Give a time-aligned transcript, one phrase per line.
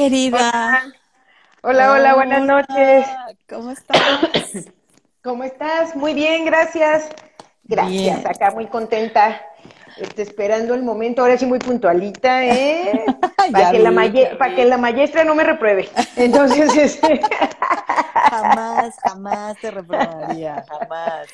[0.00, 0.82] querida.
[1.62, 3.06] Hola, hola, buenas noches.
[3.46, 4.00] ¿Cómo estás?
[5.22, 5.94] ¿Cómo estás?
[5.94, 7.10] Muy bien, gracias.
[7.64, 9.42] Gracias, acá muy contenta.
[9.98, 13.04] Este, esperando el momento, ahora sí muy puntualita, ¿eh?
[13.52, 13.92] Para, que la,
[14.38, 15.90] para que la maestra no me repruebe.
[16.16, 17.20] Entonces, este...
[18.30, 21.26] jamás, jamás te reprobaría, jamás.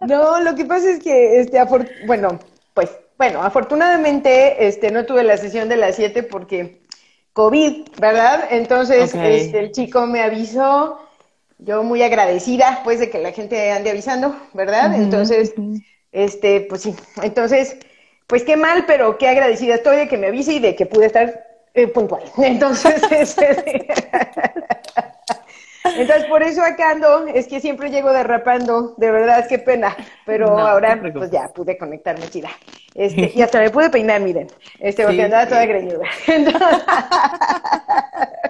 [0.00, 1.62] No, lo que pasa es que, este,
[2.06, 2.40] bueno,
[2.72, 6.83] pues, bueno, afortunadamente, este, no tuve la sesión de las 7 porque
[7.34, 8.44] COVID, ¿verdad?
[8.50, 11.00] Entonces, este, el chico me avisó,
[11.58, 14.94] yo muy agradecida, pues, de que la gente ande avisando, ¿verdad?
[14.94, 15.52] Entonces,
[16.12, 17.76] este, pues sí, entonces,
[18.28, 21.06] pues qué mal, pero qué agradecida estoy de que me avise y de que pude
[21.06, 22.22] estar eh, puntual.
[22.38, 23.88] Entonces, este,
[25.84, 30.58] entonces por eso acá ando, es que siempre llego derrapando, de verdad, qué pena, pero
[30.58, 32.48] ahora pues ya pude conectarme chida.
[32.94, 36.06] Este, y hasta me pude peinar, miren, este, porque andaba toda greñuda.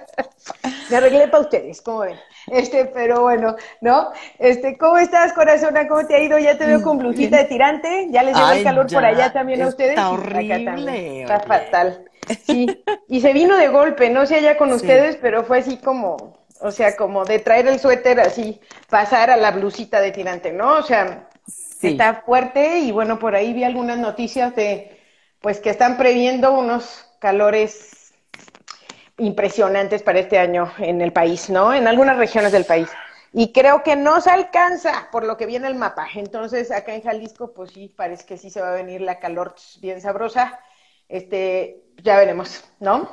[0.89, 2.15] me arreglé para ustedes, ¿cómo ven?
[2.47, 4.11] Este, pero bueno, ¿no?
[4.37, 5.87] Este, ¿cómo estás, corazona?
[5.87, 6.37] ¿Cómo te ha ido?
[6.37, 9.61] Ya te veo con blusita de tirante, ya les llegó el calor por allá también
[9.63, 9.91] a ustedes.
[9.91, 11.23] Está horrible.
[11.23, 12.05] Está fatal.
[12.45, 12.67] Sí,
[13.07, 16.71] y se vino de golpe, no sé allá con ustedes, pero fue así como, o
[16.71, 20.77] sea, como de traer el suéter así, pasar a la blusita de tirante, ¿no?
[20.77, 21.29] O sea,
[21.79, 24.99] está fuerte y bueno, por ahí vi algunas noticias de,
[25.41, 28.15] pues que están previendo unos calores
[29.19, 31.71] impresionantes para este año en el país, ¿no?
[31.71, 32.89] En algunas regiones del país.
[33.31, 36.07] Y creo que no se alcanza por lo que viene el mapa.
[36.15, 39.53] Entonces, acá en Jalisco, pues sí, parece que sí se va a venir la calor
[39.81, 40.59] bien sabrosa.
[41.09, 43.09] Este, ya veremos, ¿no?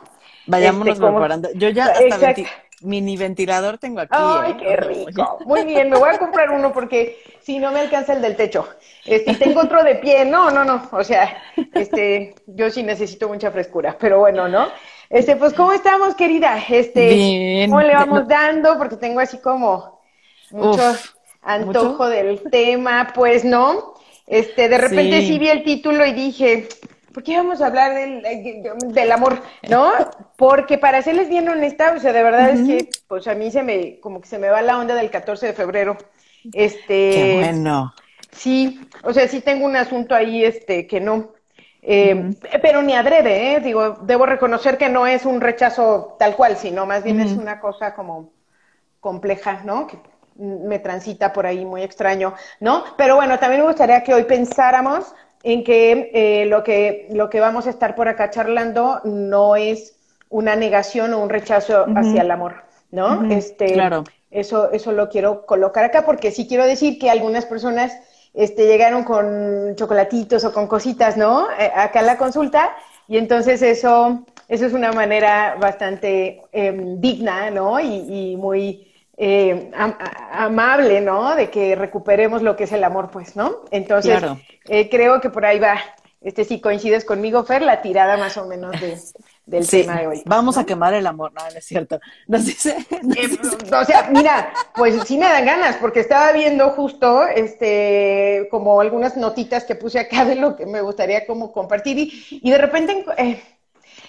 [0.47, 1.51] Vayámonos este, preparando.
[1.55, 2.35] Yo ya hasta
[2.83, 4.15] mini ventilador tengo aquí.
[4.17, 4.57] Ay, ¿eh?
[4.59, 5.39] qué rico.
[5.47, 8.69] Muy bien, me voy a comprar uno porque si no me alcanza el del techo.
[9.05, 10.25] Este, tengo otro de pie.
[10.25, 10.89] No, no, no.
[10.93, 11.37] O sea,
[11.75, 14.69] este, yo sí necesito mucha frescura, pero bueno, ¿no?
[15.09, 16.59] Este, pues, ¿cómo estamos, querida?
[16.69, 18.79] Este, ¿cómo le vamos dando?
[18.79, 20.01] Porque tengo así como
[20.51, 20.97] mucho
[21.43, 23.95] antojo del tema, pues, ¿no?
[24.27, 25.39] Este, de repente sí.
[25.39, 26.69] vi el título y dije,
[27.13, 28.23] ¿por qué vamos a hablar del,
[28.93, 29.41] del amor?
[29.69, 29.93] ¿No?
[30.37, 33.63] Porque para serles bien honesta, o sea, de verdad es que, pues a mí se
[33.63, 35.97] me, como que se me va la onda del 14 de febrero.
[36.53, 37.11] Este.
[37.11, 37.95] Qué bueno.
[38.33, 41.33] Sí, o sea, sí tengo un asunto ahí, este, que no,
[41.85, 42.31] eh,
[42.63, 43.61] pero ni adrede, ¿eh?
[43.61, 47.59] Digo, debo reconocer que no es un rechazo tal cual, sino más bien es una
[47.59, 48.31] cosa como
[49.01, 49.89] compleja, ¿no?
[49.89, 49.99] Que
[50.37, 52.85] me transita por ahí muy extraño, ¿no?
[52.97, 55.13] Pero bueno, también me gustaría que hoy pensáramos
[55.43, 59.97] en que, eh, lo que lo que vamos a estar por acá charlando no es
[60.29, 63.31] una negación o un rechazo hacia el amor, ¿no?
[63.31, 64.05] Este, claro.
[64.31, 67.93] Eso, eso lo quiero colocar acá porque sí quiero decir que algunas personas
[68.35, 71.51] este, llegaron con chocolatitos o con cositas, ¿no?
[71.59, 72.71] Eh, acá en la consulta,
[73.09, 77.79] y entonces eso, eso es una manera bastante em, digna, ¿no?
[77.79, 78.92] Y, muy
[79.25, 79.71] eh,
[80.33, 81.37] amable, ¿no?
[81.37, 83.61] De que recuperemos lo que es el amor, pues, ¿no?
[83.71, 84.21] Entonces,
[84.69, 85.79] eh, creo que por ahí va,
[86.21, 88.99] este, si coincides conmigo, Fer, la tirada más o menos de,
[89.47, 90.23] del tema de hoy.
[90.27, 92.01] Vamos a quemar el amor, no, no es cierto.
[92.27, 93.39] Nos dice, eh,
[93.73, 99.17] o sea, mira, pues sí me dan ganas, porque estaba viendo justo, este, como algunas
[99.17, 103.05] notitas que puse acá de lo que me gustaría como compartir y, y de repente
[103.19, 103.41] eh,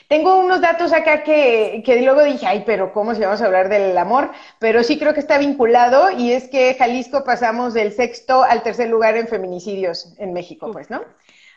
[0.08, 3.70] tengo unos datos acá que, que luego dije, ay, pero ¿cómo si vamos a hablar
[3.70, 4.32] del amor?
[4.60, 8.90] Pero sí creo que está vinculado y es que Jalisco pasamos del sexto al tercer
[8.90, 11.02] lugar en feminicidios en México, pues, ¿no?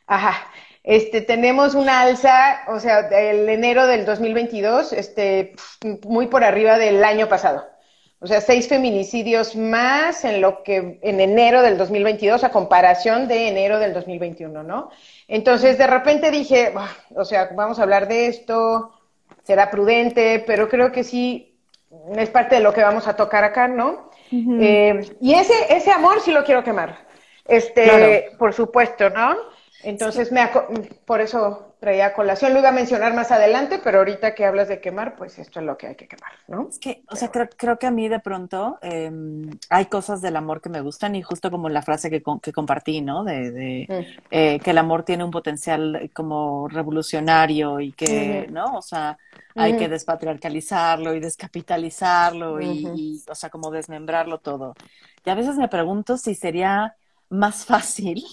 [0.06, 0.50] Ajá.
[0.82, 5.54] Este, tenemos una alza, o sea, del enero del 2022, este,
[6.04, 7.66] muy por arriba del año pasado.
[8.19, 13.49] O sea, seis feminicidios más en lo que en enero del 2022 a comparación de
[13.49, 14.91] enero del 2021, ¿no?
[15.28, 16.72] Entonces, de repente dije,
[17.15, 18.93] o sea, vamos a hablar de esto,
[19.43, 21.54] será prudente, pero creo que sí
[22.16, 24.10] es parte de lo que vamos a tocar acá, ¿no?
[24.33, 27.06] eh, y ese ese amor sí lo quiero quemar.
[27.47, 29.37] Este, por supuesto, ¿no?
[29.83, 30.48] Entonces, me
[31.04, 32.53] por eso traía colación.
[32.53, 35.66] Lo iba a mencionar más adelante, pero ahorita que hablas de quemar, pues esto es
[35.66, 36.68] lo que hay que quemar, ¿no?
[36.68, 40.36] Es que, o sea, creo, creo, que a mí de pronto em, hay cosas del
[40.36, 43.24] amor que me gustan y justo como la frase que, que compartí, ¿no?
[43.24, 44.21] De, de mm.
[44.30, 48.77] eh, que el amor tiene un potencial como revolucionario y que, ¿no?
[48.77, 49.18] O sea,
[49.54, 54.74] hay que despatriarcalizarlo y descapitalizarlo y, y, o sea, como desmembrarlo todo.
[55.24, 56.97] Y a veces me pregunto si sería
[57.28, 58.24] más fácil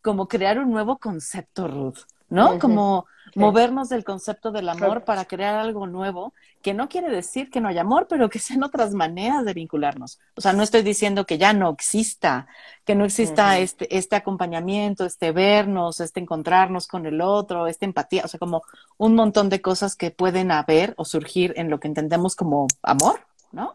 [0.00, 1.98] como crear un nuevo concepto, Ruth.
[2.28, 2.58] ¿No?
[2.58, 6.32] Como movernos del concepto del amor para crear algo nuevo,
[6.62, 10.18] que no quiere decir que no haya amor, pero que sean otras maneras de vincularnos.
[10.34, 12.46] O sea, no estoy diciendo que ya no exista,
[12.84, 18.22] que no exista este, este acompañamiento, este vernos, este encontrarnos con el otro, esta empatía,
[18.24, 18.62] o sea, como
[18.96, 23.20] un montón de cosas que pueden haber o surgir en lo que entendemos como amor,
[23.52, 23.74] ¿no?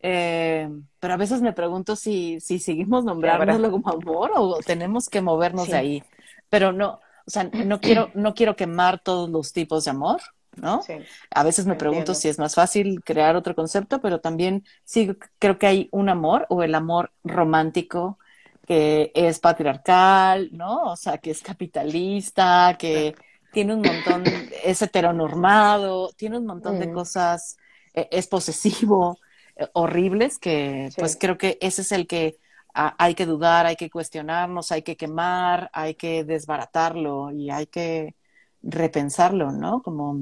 [0.00, 0.70] Eh,
[1.00, 5.68] pero a veces me pregunto si, si seguimos nombrándolo como amor o tenemos que movernos
[5.68, 6.02] de ahí.
[6.48, 10.20] Pero no, o sea, no quiero, no quiero quemar todos los tipos de amor,
[10.56, 10.82] ¿no?
[11.30, 15.58] a veces me pregunto si es más fácil crear otro concepto, pero también sí creo
[15.58, 18.18] que hay un amor o el amor romántico
[18.66, 20.84] que es patriarcal, ¿no?
[20.84, 23.14] O sea, que es capitalista, que
[23.52, 24.24] tiene un montón,
[24.64, 27.58] es heteronormado, tiene un montón de cosas,
[27.92, 29.18] e, es posesivo,
[29.56, 32.38] eh, horribles, que pues creo que ese es el que
[32.74, 38.14] hay que dudar, hay que cuestionarnos, hay que quemar, hay que desbaratarlo y hay que
[38.62, 39.82] repensarlo, ¿no?
[39.82, 40.16] Como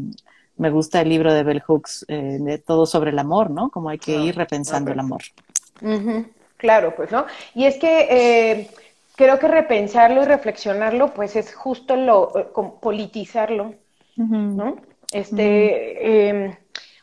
[0.56, 3.70] me gusta el libro de Bell Hooks, eh, de todo sobre el amor, ¿no?
[3.70, 5.22] Como hay que ir repensando el amor.
[6.58, 7.26] Claro, pues, ¿no?
[7.54, 8.70] Y es que eh,
[9.16, 12.48] creo que repensarlo y reflexionarlo, pues es justo lo, eh,
[12.81, 13.75] politizarlo,
[14.16, 14.76] ¿no?
[15.10, 16.56] Este, em,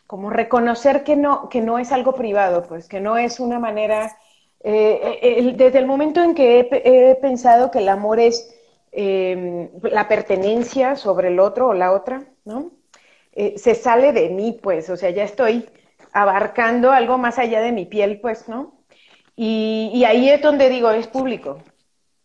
[0.07, 4.16] como reconocer que no, que no es algo privado, pues, que no es una manera
[4.61, 8.53] eh, desde el momento en que he, pensado que el amor es
[8.91, 12.71] em, la pertenencia sobre el otro o la otra, ¿no?
[13.31, 15.69] Eh, se sale de mí, pues, o sea, ya estoy
[16.11, 18.79] abarcando algo más allá de mi piel, pues, ¿no?
[19.35, 21.59] Y, ahí es donde digo, es público,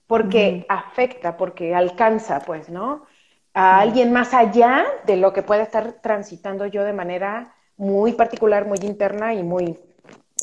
[0.09, 3.07] porque afecta, porque alcanza, pues, ¿no?
[3.53, 8.67] A alguien más allá de lo que pueda estar transitando yo de manera muy particular,
[8.67, 9.79] muy interna y muy,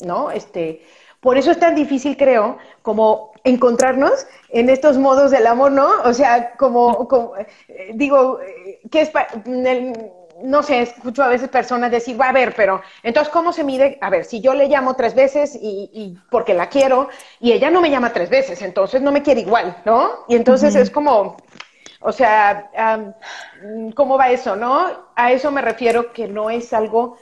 [0.02, 0.30] ¿no?
[0.30, 0.82] Este,
[1.22, 5.88] por eso es tan difícil, creo, como encontrarnos en estos modos del amor, ¿no?
[6.04, 7.36] O sea, como,
[7.68, 9.12] eh, digo, eh, ¿qué es
[10.42, 13.98] no sé, escucho a veces personas decir, va a ver, pero entonces, ¿cómo se mide?
[14.00, 17.08] A ver, si yo le llamo tres veces y, porque la quiero
[17.38, 20.24] y ella no me llama tres veces, entonces no me quiere igual, ¿no?
[20.26, 21.36] Y entonces es como,
[22.00, 23.14] o sea,
[23.94, 24.90] ¿cómo va eso, no?
[25.14, 27.16] A eso me refiero que no es algo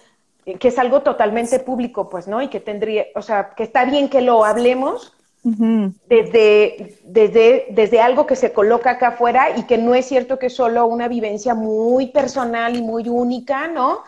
[0.59, 2.43] que es algo totalmente público, pues, ¿no?
[2.43, 8.27] Y que tendría, o sea, que está bien que lo hablemos desde, desde, desde algo
[8.27, 11.55] que se coloca acá afuera y que no es cierto que es solo una vivencia
[11.55, 14.03] muy personal y muy única, ¿no?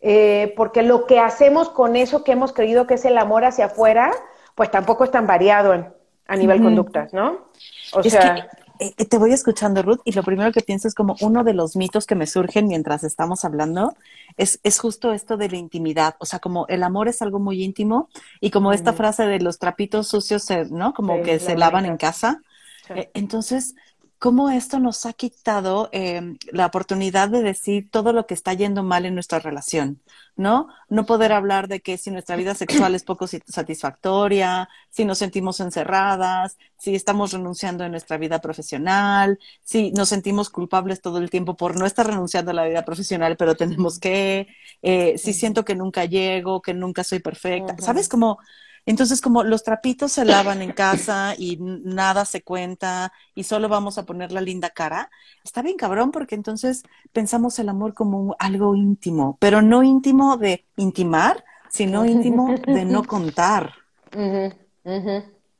[0.00, 3.66] Eh, porque lo que hacemos con eso que hemos creído que es el amor hacia
[3.66, 4.10] afuera,
[4.54, 5.92] pues tampoco es tan variado
[6.26, 7.48] a nivel conductas, ¿no?
[7.92, 8.48] O sea...
[8.82, 11.76] Eh, te voy escuchando, Ruth, y lo primero que pienso es como uno de los
[11.76, 13.94] mitos que me surgen mientras estamos hablando
[14.38, 16.16] es, es justo esto de la intimidad.
[16.18, 18.08] O sea, como el amor es algo muy íntimo
[18.40, 20.94] y como esta frase de los trapitos sucios, ¿no?
[20.94, 22.40] Como que se lavan en casa.
[22.88, 23.74] Eh, entonces,
[24.20, 28.82] cómo esto nos ha quitado em, la oportunidad de decir todo lo que está yendo
[28.82, 30.02] mal en nuestra relación,
[30.36, 30.68] ¿no?
[30.90, 35.58] No poder hablar de que si nuestra vida sexual es poco satisfactoria, si nos sentimos
[35.60, 41.56] encerradas, si estamos renunciando en nuestra vida profesional, si nos sentimos culpables todo el tiempo
[41.56, 44.48] por no estar renunciando a la vida profesional, pero tenemos que,
[44.82, 48.06] eh, si siento que nunca llego, que nunca soy perfecta, ¿sabes?
[48.10, 48.38] Como
[48.86, 53.98] entonces, como los trapitos se lavan en casa y nada se cuenta y solo vamos
[53.98, 55.10] a poner la linda cara,
[55.44, 56.82] está bien cabrón porque entonces
[57.12, 63.04] pensamos el amor como algo íntimo, pero no íntimo de intimar, sino íntimo de no
[63.04, 63.74] contar.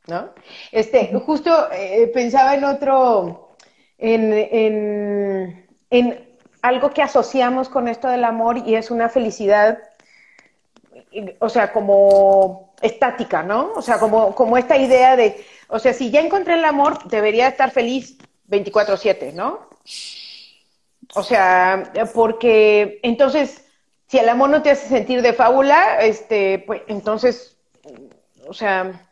[0.07, 0.31] ¿No?
[0.73, 3.55] Este, justo eh, pensaba en otro,
[3.99, 6.31] en, en, en
[6.63, 9.79] algo que asociamos con esto del amor y es una felicidad,
[11.39, 13.73] o sea, como estática, ¿no?
[13.75, 17.49] O sea, como, como esta idea de, o sea, si ya encontré el amor, debería
[17.49, 18.19] estar feliz
[18.49, 19.69] 24/7, ¿no?
[21.15, 23.65] O sea, porque entonces,
[24.07, 27.57] si el amor no te hace sentir de fábula, este, pues entonces,
[28.47, 29.07] o sea,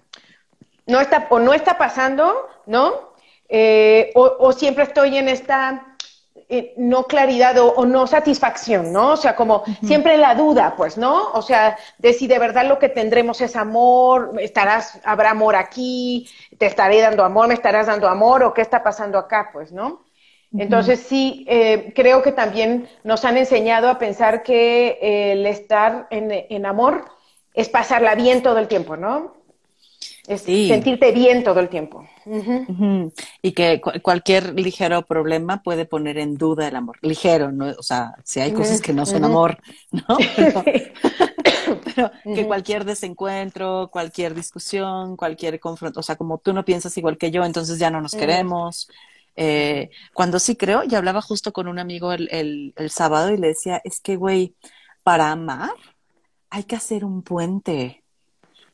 [0.87, 3.15] no está, o no está pasando, ¿no?
[3.49, 5.88] Eh, o siempre estoy en esta
[6.50, 9.12] eh, no claridad o, no satisfacción, ¿no?
[9.12, 11.31] O sea, como siempre la duda, pues, ¿no?
[11.33, 16.26] O sea, de si de verdad lo que tendremos es amor, estarás, habrá amor aquí,
[16.57, 20.05] te estaré dando amor, me estarás dando amor, o qué está pasando acá, pues, ¿no?
[20.57, 24.99] Entonces sí, eh, creo que también nos han enseñado a pensar que
[25.33, 27.05] el estar en, en amor
[27.52, 29.35] es pasarla bien todo el tiempo, ¿no?
[30.26, 32.07] Es sentirte bien todo el tiempo.
[33.42, 36.99] Y que cualquier ligero problema puede poner en duda el amor.
[37.02, 37.66] Ligero, ¿no?
[37.78, 39.58] O sea, si hay cosas que no son amor,
[39.90, 40.02] ¿no?
[41.85, 47.18] Pero, que cualquier desencuentro, cualquier discusión, cualquier confronto, o sea, como tú no piensas igual
[47.18, 48.88] que yo, entonces ya no nos queremos.
[49.37, 53.38] Eh, cuando sí creo, y hablaba justo con un amigo el, el, el sábado y
[53.38, 54.54] le decía, es que, güey,
[55.02, 55.75] para amar
[56.50, 58.04] hay que hacer un puente.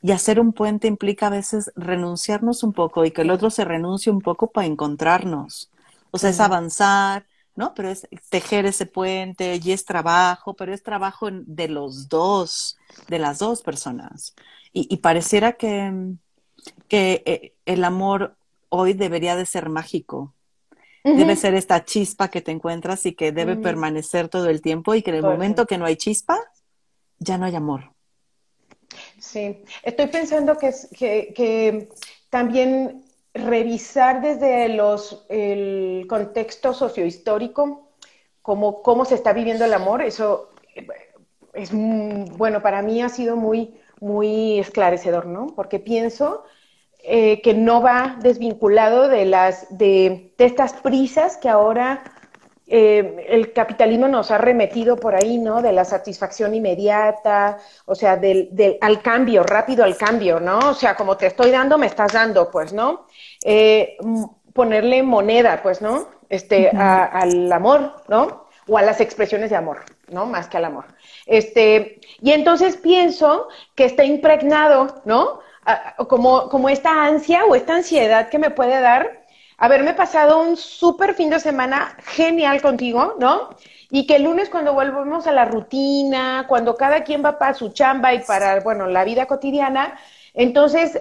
[0.04, 3.64] Y hacer un puente implica a veces renunciarnos un poco y que el otro se
[3.64, 5.70] renuncie un poco para encontrarnos.
[6.10, 7.24] O sea, es avanzar,
[7.56, 7.72] ¿no?
[7.72, 12.76] Pero es tejer ese puente y es trabajo, pero es trabajo de los dos,
[13.08, 14.34] de las dos personas.
[14.74, 16.12] Y, pareciera que,
[16.86, 18.36] que eh, el amor
[18.68, 20.34] hoy debería de ser mágico.
[21.02, 25.00] Debe ser esta chispa que te encuentras y que debe permanecer todo el tiempo y
[25.00, 26.38] que en el momento que no hay chispa,
[27.18, 27.93] ya no hay amor.
[29.18, 30.72] Sí, estoy pensando que,
[31.34, 31.88] que,
[32.30, 37.90] también revisar desde los, el contexto sociohistórico,
[38.42, 40.50] cómo, cómo se está viviendo el amor, eso
[41.52, 45.46] es, bueno, para mí ha sido muy, muy esclarecedor, ¿no?
[45.54, 46.44] Porque pienso
[46.98, 52.02] eh, que no va desvinculado de, las, de, de estas prisas que ahora
[52.66, 55.60] eh, el capitalismo nos ha remetido por ahí, ¿no?
[55.60, 60.58] De la satisfacción inmediata, o sea, del, al cambio, rápido al cambio, ¿no?
[60.70, 63.06] O sea, como te estoy dando, me estás dando, pues, ¿no?
[63.44, 63.98] Eh,
[64.54, 66.08] ponerle moneda, pues, ¿no?
[66.30, 68.46] Este, al amor, ¿no?
[68.66, 70.24] O a las expresiones de amor, ¿no?
[70.24, 70.86] Más que al amor.
[71.26, 75.40] Este, y entonces pienso que está impregnado, ¿no?
[76.08, 79.23] como, como esta ansia o esta ansiedad que me puede dar
[79.64, 83.50] haberme pasado un súper fin de semana genial contigo, ¿no?
[83.90, 87.70] Y que el lunes cuando volvemos a la rutina, cuando cada quien va para su
[87.70, 89.98] chamba y para, bueno, la vida cotidiana,
[90.34, 91.00] entonces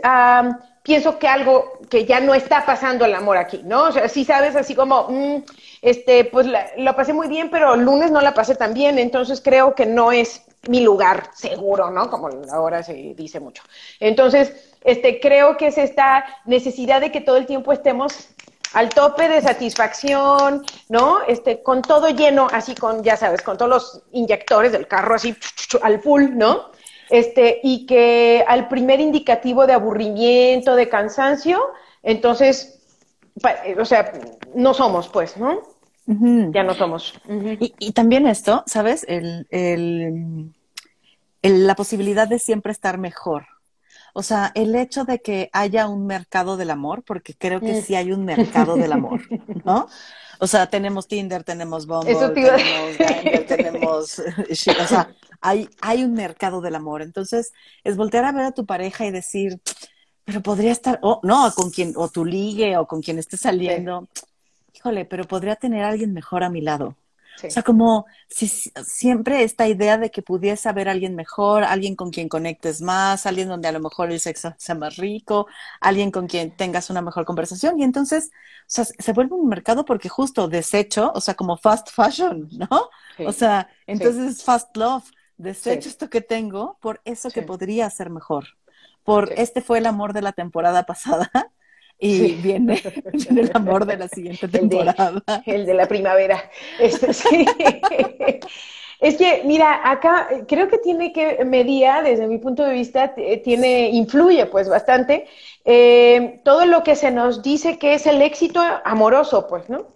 [0.82, 3.86] pienso que algo que ya no está pasando el amor aquí, ¿no?
[3.86, 5.44] O sea, sí sabes, así como, mm,
[5.82, 9.42] este, pues lo pasé muy bien, pero el lunes no la pasé tan bien, entonces
[9.42, 12.10] creo que no es mi lugar seguro, ¿no?
[12.10, 13.64] Como ahora se dice mucho.
[14.00, 18.30] Entonces, este, creo que es esta necesidad de que todo el tiempo estemos
[18.74, 21.20] al tope de satisfacción, ¿no?
[21.28, 25.36] Este, con todo lleno, así con, ya sabes, con todos los inyectores del carro así
[25.82, 26.72] al full, ¿no?
[27.10, 31.62] Este, y que al primer indicativo de aburrimiento, de cansancio,
[32.02, 32.80] entonces,
[33.80, 34.12] o sea,
[34.56, 35.62] no somos, pues, ¿no?
[36.06, 37.14] Ya no somos.
[37.30, 39.06] y, también esto, ¿sabes?
[39.08, 40.52] El, el,
[41.42, 43.46] la posibilidad de siempre estar mejor.
[44.14, 47.96] O sea, el hecho de que haya un mercado del amor, porque creo que sí
[47.96, 49.22] hay un mercado del amor,
[49.66, 49.88] ¿no?
[50.40, 54.20] O sea, tenemos Tinder, tenemos Bumble, tenemos Grindr, tenemos...
[54.20, 55.10] o sea,
[55.42, 57.02] hay, hay un mercado del amor.
[57.02, 57.54] Entonces,
[57.84, 59.60] es voltear a ver a tu pareja y decir,
[60.26, 64.08] pero podría estar, o no, con quien, o tu ligue, o con quien esté saliendo.
[64.74, 66.96] Híjole, pero podría tener a alguien mejor a mi lado.
[67.44, 72.12] O sea, como si, siempre esta idea de que pudiese haber alguien mejor, alguien con
[72.12, 75.48] quien conectes más, alguien donde a lo mejor el sexo sea más rico,
[75.82, 77.80] alguien con quien tengas una mejor conversación.
[77.80, 81.90] Y entonces, o sea, se vuelve un mercado porque justo desecho, o sea, como fast
[81.92, 82.90] fashion, ¿no?
[83.26, 88.46] O sea, entonces fast love, desecho esto que tengo por eso que podría ser mejor.
[89.04, 91.30] Por este fue el amor de la temporada pasada
[92.00, 92.82] y viene,
[93.30, 95.24] el amor de la siguiente temporada.
[95.46, 96.50] El de, la primavera.
[96.80, 97.08] Este,
[99.00, 103.90] es que, mira, acá creo que tiene que, Media, desde mi punto de vista, tiene,
[103.90, 105.28] influye pues bastante
[105.66, 109.94] eh, todo lo que se nos dice que es el éxito amoroso, pues, ¿no?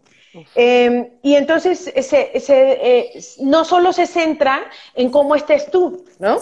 [0.56, 6.38] Em, y entonces se, eh, no solo se centra en cómo estés tú, ¿no?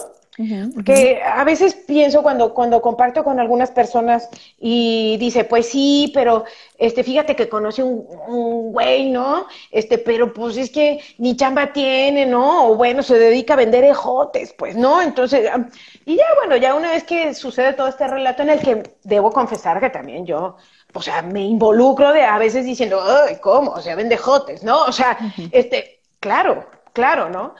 [0.84, 4.28] Que a veces pienso cuando, cuando comparto con algunas personas
[4.58, 6.44] y dice, pues sí, pero
[6.78, 9.46] este, fíjate que conoce un, un güey, ¿no?
[9.70, 12.68] Este, pero pues es que ni chamba tiene, ¿no?
[12.68, 15.00] O bueno, se dedica a vender ejotes, pues, ¿no?
[15.00, 15.50] Entonces,
[16.04, 19.30] y ya bueno, ya una vez que sucede todo este relato en el que debo
[19.32, 20.56] confesar que también yo,
[20.92, 23.72] o sea, me involucro de a veces diciendo, ay, ¿cómo?
[23.72, 24.84] O sea, vende jotes, ¿no?
[24.84, 25.18] O sea,
[25.50, 27.54] este, claro, claro, ¿no?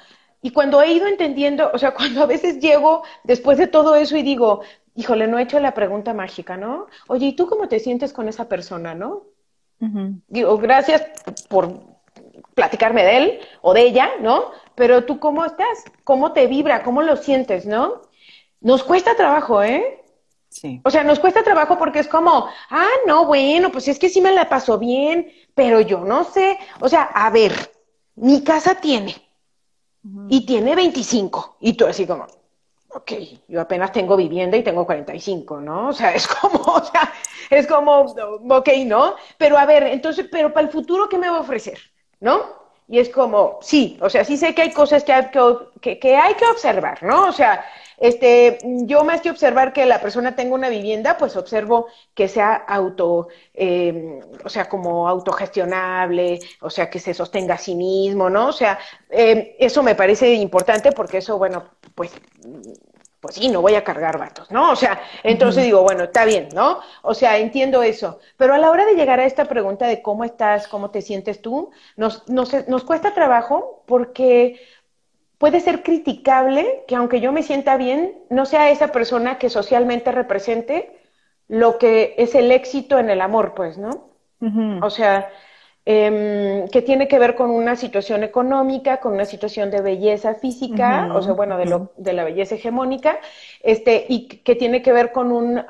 [0.47, 4.17] Y cuando he ido entendiendo, o sea, cuando a veces llego después de todo eso
[4.17, 4.61] y digo,
[4.95, 6.87] híjole, no he hecho la pregunta mágica, ¿no?
[7.09, 9.25] Oye, ¿y tú cómo te sientes con esa persona, no?
[10.29, 11.05] Digo, gracias
[11.49, 11.81] por
[12.55, 14.53] platicarme de él o de ella, ¿no?
[14.77, 18.03] Pero tú cómo estás, cómo te vibra, cómo lo sientes, ¿no?
[18.61, 20.01] Nos cuesta trabajo, ¿eh?
[20.49, 20.81] Sí.
[20.85, 24.21] O sea, nos cuesta trabajo porque es como, ah, no, bueno, pues es que sí
[24.21, 26.57] me la pasó bien, pero yo no sé.
[26.81, 27.53] O sea, a ver,
[28.15, 29.26] mi casa tiene
[30.29, 31.57] y tiene 25.
[31.61, 32.27] Y tú así como,
[32.91, 33.13] ok,
[33.49, 35.89] yo apenas tengo vivienda y tengo 45, ¿no?
[35.89, 37.13] O sea, es como, o sea,
[37.51, 39.15] es como, ok, ¿no?
[39.39, 41.79] Pero a ver, entonces, pero para el futuro, ¿qué me va a ofrecer?
[42.21, 42.67] ¿No?
[42.89, 45.31] Y es como, sí, o sea, sí sé que hay cosas que hay
[45.81, 47.27] que, que, hay que observar, ¿no?
[47.27, 47.65] O sea,
[47.99, 52.55] este, yo más que observar que la persona tenga una vivienda, pues observo que sea
[52.55, 58.49] auto, eh, o sea, como autogestionable, o sea, que se sostenga a sí mismo, ¿no?
[58.49, 58.79] O sea,
[59.11, 62.13] eh, eso me parece importante porque eso, bueno, pues
[63.21, 64.71] pues sí, no voy a cargar vatos, ¿no?
[64.71, 66.81] O sea, entonces digo, bueno, está bien, ¿no?
[67.03, 68.21] O sea, entiendo eso.
[68.37, 71.43] Pero a la hora de llegar a esta pregunta de cómo estás, cómo te sientes
[71.43, 74.61] tú, nos, nos, nos cuesta trabajo porque
[75.39, 80.13] puede ser criticable que aunque yo me sienta bien, no sea esa persona que socialmente
[80.13, 80.99] represente
[81.49, 84.11] lo que es el éxito en el amor, pues, ¿no?
[84.83, 85.29] O sea,
[85.89, 91.13] Em, que tiene que ver con una situación económica, con una situación de belleza física,
[91.15, 93.21] o sea, bueno, de, lo, de la belleza hegemónica,
[93.63, 95.63] este, y que tiene que ver con un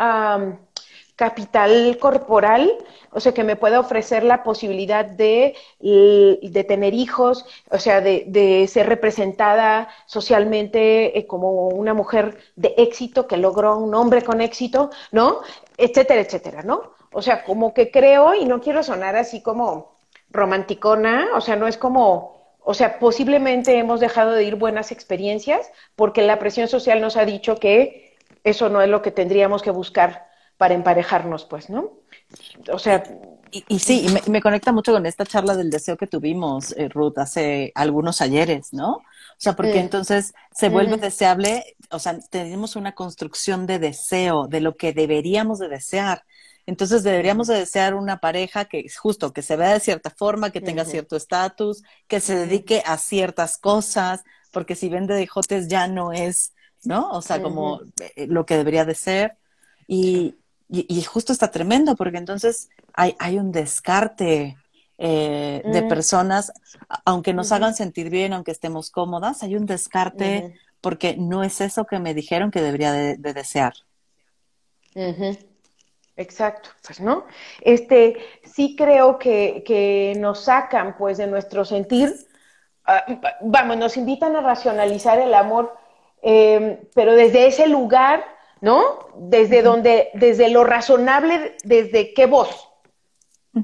[1.16, 2.70] capital corporal,
[3.10, 8.68] o sea, que me pueda ofrecer la posibilidad de, de tener hijos, o sea, de,
[8.68, 14.90] ser representada socialmente eh, como una mujer de éxito que logró un hombre con éxito,
[15.10, 15.40] ¿no?
[15.78, 16.92] Etcétera, etcétera, ¿no?
[17.12, 19.96] O sea, como que creo, y no quiero sonar así como
[20.30, 25.70] romanticona, o sea, no es como, o sea, posiblemente hemos dejado de ir buenas experiencias
[25.94, 29.70] porque la presión social nos ha dicho que eso no es lo que tendríamos que
[29.70, 30.25] buscar
[30.56, 31.92] para emparejarnos, pues, ¿no?
[32.72, 33.02] O sea...
[33.68, 37.16] Y, sí, y me, conecta mucho con esta charla del deseo que tuvimos, eh, Ruth,
[37.18, 38.96] hace algunos ayeres, ¿no?
[38.96, 44.60] O sea, porque entonces se vuelve deseable, o sea, tenemos una construcción de deseo, de
[44.60, 46.24] lo que deberíamos de desear.
[46.66, 50.60] Entonces deberíamos de desear una pareja que justo, que se vea de cierta forma, que
[50.60, 55.86] tenga cierto estatus, que se dedique a ciertas cosas, porque si vende de jotes ya
[55.86, 56.52] no es,
[56.84, 57.10] ¿no?
[57.10, 57.80] O sea, como
[58.16, 59.38] eh, lo que debería de ser.
[59.86, 60.34] Y,
[60.68, 64.56] y, justo está tremendo, porque entonces hay, hay un descarte
[64.98, 65.88] eh, de mm.
[65.88, 66.52] personas,
[67.04, 71.84] aunque nos hagan sentir bien, aunque estemos cómodas, hay un descarte porque no es eso
[71.84, 73.74] que me dijeron que debería de, desear.
[76.16, 77.24] Exacto, pues no.
[77.60, 82.14] Este, sí creo que, que nos sacan pues de nuestro sentir,
[82.86, 83.04] ah,
[83.42, 85.76] vamos, nos invitan a racionalizar el amor,
[86.22, 88.24] em, pero desde ese lugar,
[88.60, 89.10] ¿no?
[89.16, 92.68] Desde donde, desde lo razonable, desde qué voz,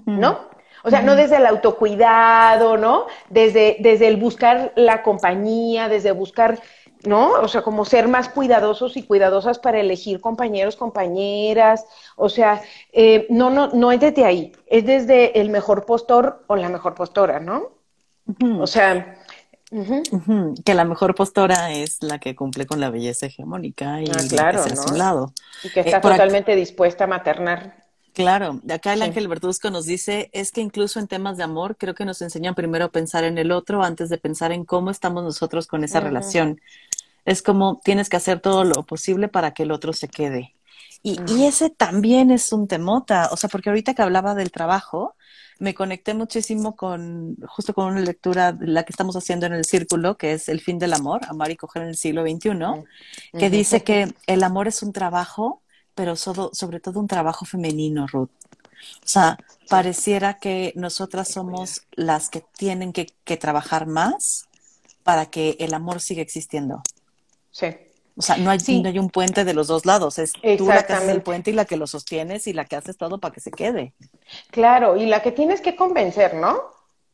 [0.06, 0.50] ¿no?
[0.84, 3.06] O sea, no desde el autocuidado, ¿no?
[3.30, 6.58] Desde, desde el buscar la compañía, desde buscar
[7.04, 7.32] ¿no?
[7.32, 13.26] O sea, como ser más cuidadosos y cuidadosas para elegir compañeros, compañeras, o sea, eh,
[13.28, 17.40] no, no, no es desde ahí, es desde el mejor postor o la mejor postora,
[17.40, 17.70] ¿no?
[18.60, 19.18] O sea,
[20.64, 24.64] que la mejor postora es la que cumple con la belleza hegemónica y ah, claro,
[24.64, 25.32] que su lado.
[25.64, 27.82] Y que está eh, totalmente dispuesta a maternar.
[28.12, 31.76] Claro, de acá el Ángel Verduzco nos dice, es que incluso en temas de amor
[31.78, 34.90] creo que nos enseñan primero a pensar en el otro antes de pensar en cómo
[34.90, 36.60] estamos nosotros con esa relación
[37.24, 40.54] es como tienes que hacer todo lo posible para que el otro se quede.
[41.02, 45.16] Y, y, ese también es un temota, o sea, porque ahorita que hablaba del trabajo,
[45.62, 50.18] me conecté muchísimo con, justo con una lectura, la que estamos haciendo en el círculo,
[50.18, 52.50] que es El fin del amor, Amar y coger en el siglo XXI,
[53.38, 55.62] que dice que el amor es un trabajo,
[55.94, 58.30] pero sobre todo un trabajo femenino, Ruth.
[59.04, 64.48] O sea, pareciera que nosotras somos las que tienen que, que trabajar más
[65.04, 66.82] para que el amor siga existiendo.
[67.52, 67.68] Sí.
[68.16, 70.84] O sea, no hay, no hay un puente de los dos lados, es tú la
[70.84, 73.32] que haces el puente y la que lo sostienes y la que haces todo para
[73.32, 73.94] que se quede.
[74.50, 76.60] Claro, y la que tienes que convencer, ¿no?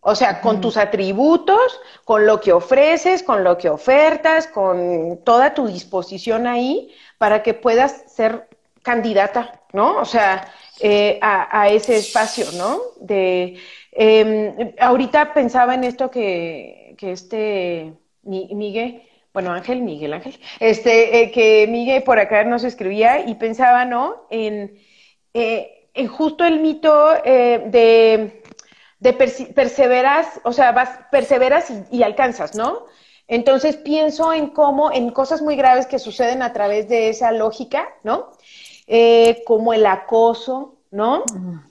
[0.01, 5.55] O sea, con tus atributos, con lo que ofreces, con lo que ofertas, con toda
[5.55, 8.49] tu disposición ahí para que puedas ser
[8.83, 9.99] candidata, ¿no?
[9.99, 12.81] O sea, eh, a, ese espacio, ¿no?
[13.01, 13.59] De,
[13.93, 21.31] em, ahorita pensaba en esto que, que este Miguel bueno, Ángel, Miguel Ángel, este, eh,
[21.31, 24.27] que Miguel por acá nos escribía y pensaba, ¿no?
[24.31, 24.79] En,
[25.35, 28.43] eh, en justo el mito eh, de,
[28.99, 32.87] de perseveras, o sea, vas, perseveras y, alcanzas, ¿no?
[33.27, 37.89] Entonces pienso en cómo, en cosas muy graves que suceden a través de esa lógica,
[38.03, 38.31] ¿no?
[39.45, 41.23] como el acoso, ¿no?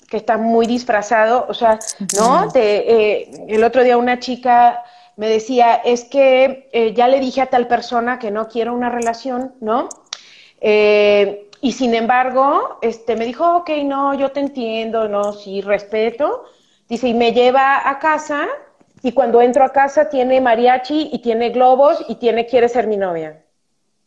[0.08, 1.80] Que está muy disfrazado, o sea,
[2.16, 2.48] ¿no?
[2.54, 4.84] el otro día una chica
[5.18, 8.90] me decía, es que eh, ya le dije a tal persona que no quiero una
[8.90, 9.90] relación, ¿no?
[10.62, 16.46] Eh, y sin embargo, este, me dijo, ok, no, yo te entiendo, no, sí, respeto.
[16.88, 18.48] Dice, y me lleva a casa,
[19.02, 22.98] y cuando entro a casa tiene mariachi y tiene globos y tiene, quiere ser mi
[22.98, 23.44] novia.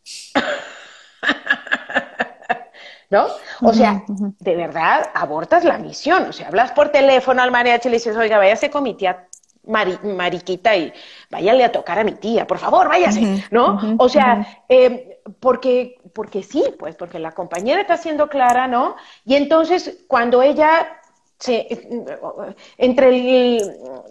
[3.09, 3.27] ¿No?
[3.61, 6.29] O sea, de verdad, abortas la misión.
[6.29, 9.27] O sea, hablas por teléfono al mariachi y le dices, oiga, váyase con mi tía
[9.63, 10.91] mariquita y
[11.29, 13.79] váyale a tocar a mi tía, por favor, váyase, ¿no?
[13.97, 18.95] o sea, eh, porque, porque sí, pues, porque la compañera está siendo clara, ¿no?
[19.25, 20.99] Y entonces, cuando ella
[21.37, 21.67] se,
[22.77, 23.09] entre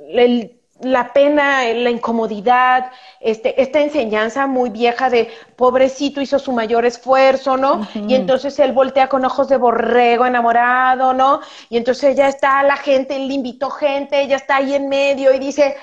[0.08, 2.90] el la pena, la incomodidad,
[3.20, 7.86] este, esta enseñanza muy vieja de pobrecito hizo su mayor esfuerzo, ¿no?
[7.94, 11.40] Y entonces él voltea con ojos de borrego enamorado, ¿no?
[11.68, 15.34] Y entonces ya está la gente, él le invitó gente, ella está ahí en medio
[15.34, 15.76] y dice,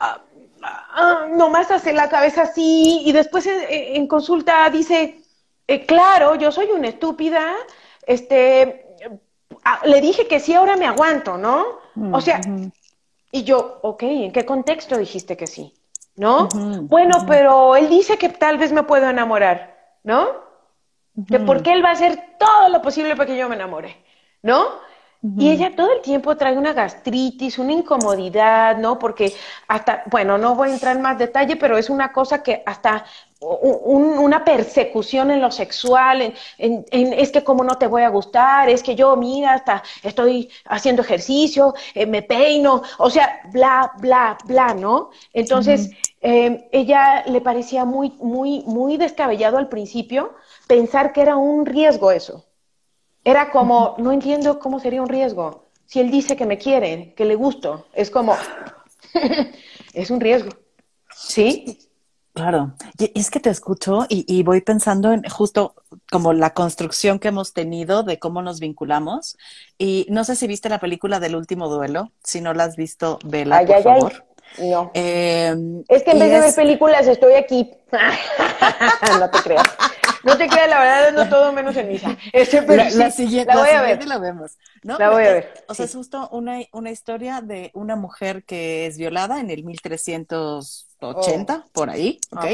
[0.00, 0.20] ah,
[0.62, 5.20] ah, nomás hace la cabeza así y después en, consulta dice,
[5.68, 7.52] eh, claro, yo soy una estúpida,
[8.06, 8.86] este,
[9.64, 11.80] ah, le dije que sí, ahora me aguanto, ¿no?
[12.10, 12.40] O sea,
[13.32, 15.74] y yo, ok, ¿en qué contexto dijiste que sí?
[16.14, 16.50] ¿No?
[16.82, 20.28] bueno, pero él dice que tal vez me puedo enamorar, ¿no?
[21.26, 23.96] Que porque él va a hacer todo lo posible para que yo me enamore,
[24.42, 24.66] ¿no?
[25.34, 28.98] Y ella todo el tiempo trae una gastritis, una incomodidad, ¿no?
[28.98, 29.34] Porque
[29.66, 33.04] hasta, bueno, no voy a entrar en más detalle, pero es una cosa que hasta
[33.40, 38.82] una persecución en lo sexual, en, es que como no te voy a gustar, es
[38.82, 44.74] que yo, mira, hasta estoy haciendo ejercicio, eh, me peino, o sea, bla, bla, bla,
[44.74, 45.10] ¿no?
[45.32, 50.34] Entonces, eh, ella le parecía muy, muy, muy descabellado al principio
[50.68, 52.44] pensar que era un riesgo eso.
[53.24, 55.66] Era como, no entiendo cómo sería un riesgo.
[55.86, 58.34] Si él dice que me quiere, que le gusto, es como,
[59.92, 60.50] es un riesgo.
[61.14, 61.78] ¿Sí?
[62.34, 65.74] Claro, y es que te escucho y, voy pensando en justo
[66.10, 69.36] como la construcción que hemos tenido de cómo nos vinculamos.
[69.76, 72.10] Y no sé si viste la película del último duelo.
[72.24, 74.24] Si no la has visto, vela, por favor.
[74.58, 74.90] No.
[74.94, 77.70] Em, es que en vez de ver películas estoy aquí.
[79.18, 79.66] no te creas.
[80.24, 82.16] No te creas, la verdad ando todo menos en misa.
[82.32, 84.06] Este, la, siguiente, la voy a ver.
[84.06, 84.52] La vemos.
[84.82, 84.98] ¿no?
[84.98, 85.64] La voy a ver.
[85.68, 89.64] O sea, es justo una, una historia de una mujer que es violada en el
[89.64, 92.44] 1380, por ahí, ¿ok?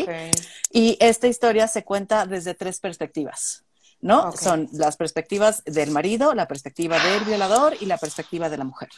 [0.72, 3.64] Y esta historia se cuenta desde tres perspectivas.
[4.00, 4.32] ¿no?
[4.32, 8.90] Son las perspectivas del marido, la perspectiva del violador y la perspectiva de la mujer.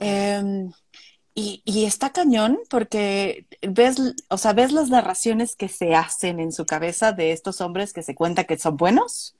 [0.00, 0.68] Eh,
[1.40, 3.96] y, está cañón porque ves,
[4.28, 8.02] o sea, ves las narraciones que se hacen en su cabeza de estos hombres que
[8.02, 9.36] se cuenta que son buenos.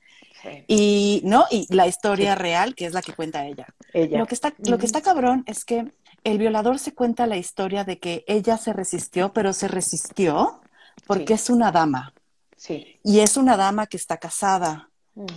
[0.67, 1.45] Y, ¿no?
[1.51, 3.67] Y la historia real, que es la que cuenta ella.
[3.93, 5.91] Lo que está, lo que está cabrón es que
[6.23, 10.61] el violador se cuenta la historia de que ella se resistió, pero se resistió
[11.05, 12.13] porque es una dama.
[12.55, 12.99] Sí.
[13.03, 14.89] Y es una dama que está casada,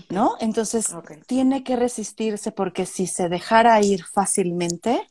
[0.08, 0.36] ¿no?
[0.38, 0.86] Entonces
[1.26, 5.08] tiene que resistirse porque si se dejara ir fácilmente,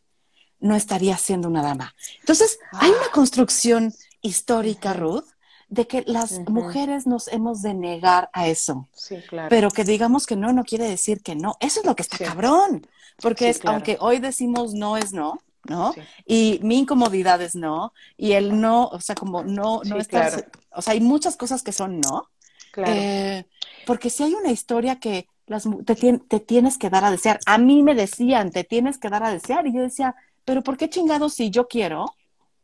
[0.61, 1.93] no estaría siendo una dama.
[2.19, 3.11] Entonces, hay una ah.
[3.13, 5.25] construcción histórica, Ruth,
[5.67, 8.87] de que las mujeres nos hemos de negar a eso.
[8.93, 9.49] Sí, claro.
[9.49, 11.55] Pero que digamos que no, no quiere decir que no.
[11.59, 12.85] Eso es lo que está cabrón.
[13.21, 15.93] Porque es, aunque hoy decimos no es no, ¿no?
[16.25, 20.81] Y mi incomodidad es no, y el no, o sea, como no, no estar, o
[20.81, 22.29] sea, hay muchas cosas que son no.
[22.71, 22.91] Claro.
[22.93, 23.45] Eh,
[23.85, 27.39] porque si hay una historia que las, te, te, tienes que dar a desear.
[27.45, 30.77] A mí me decían, te tienes que dar a desear, y yo decía, pero ¿por
[30.77, 32.05] qué chingados si yo quiero,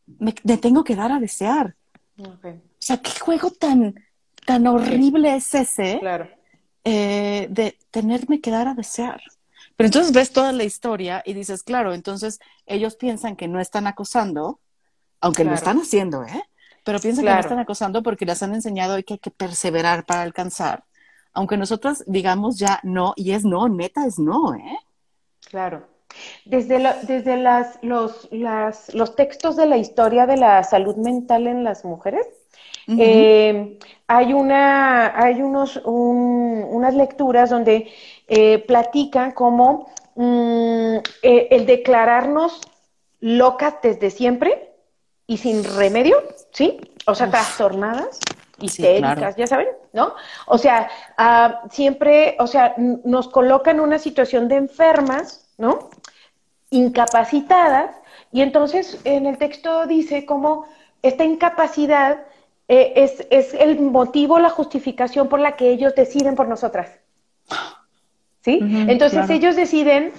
[0.06, 1.76] me, tengo que dar a desear?
[2.20, 2.38] O
[2.80, 3.96] sea, ¿qué juego tan,
[4.46, 6.30] tan horrible es ese claro.
[6.84, 9.22] Eh, de tenerme que dar a desear?
[9.76, 13.86] Pero entonces ves toda la historia y dices, claro, entonces ellos piensan que no están
[13.86, 14.60] acosando,
[15.22, 16.44] aunque lo están haciendo, ¿eh?
[16.84, 20.24] Pero piensan que no están acosando porque les han enseñado que hay que perseverar para
[20.24, 20.86] alcanzar.
[21.34, 24.80] Aunque nosotros digamos ya no, y es no, neta es no, ¿eh?
[25.42, 25.88] Claro.
[26.46, 31.64] Desde, desde las, los, las, los textos de la historia de la salud mental en
[31.64, 32.26] las mujeres,
[32.88, 37.92] eh, hay, una, hay unos, unas lecturas donde
[38.28, 42.62] eh, platican como mm, eh, el declararnos
[43.20, 44.72] locas desde siempre
[45.26, 46.80] y sin remedio, ¿sí?
[47.06, 48.20] O sea, trastornadas,
[48.62, 50.14] histéricas, ya saben, ¿no?
[50.46, 55.90] O sea, ah, siempre, o sea, nos colocan en una situación de enfermas, ¿no?
[56.70, 57.96] Incapacitadas,
[58.32, 60.66] y entonces en el texto dice cómo
[61.02, 62.26] esta incapacidad
[62.68, 66.90] eh, es, es, el motivo, la justificación por la que ellos deciden por nosotras.
[68.42, 68.60] ¿Sí?
[68.62, 70.14] entonces ellos deciden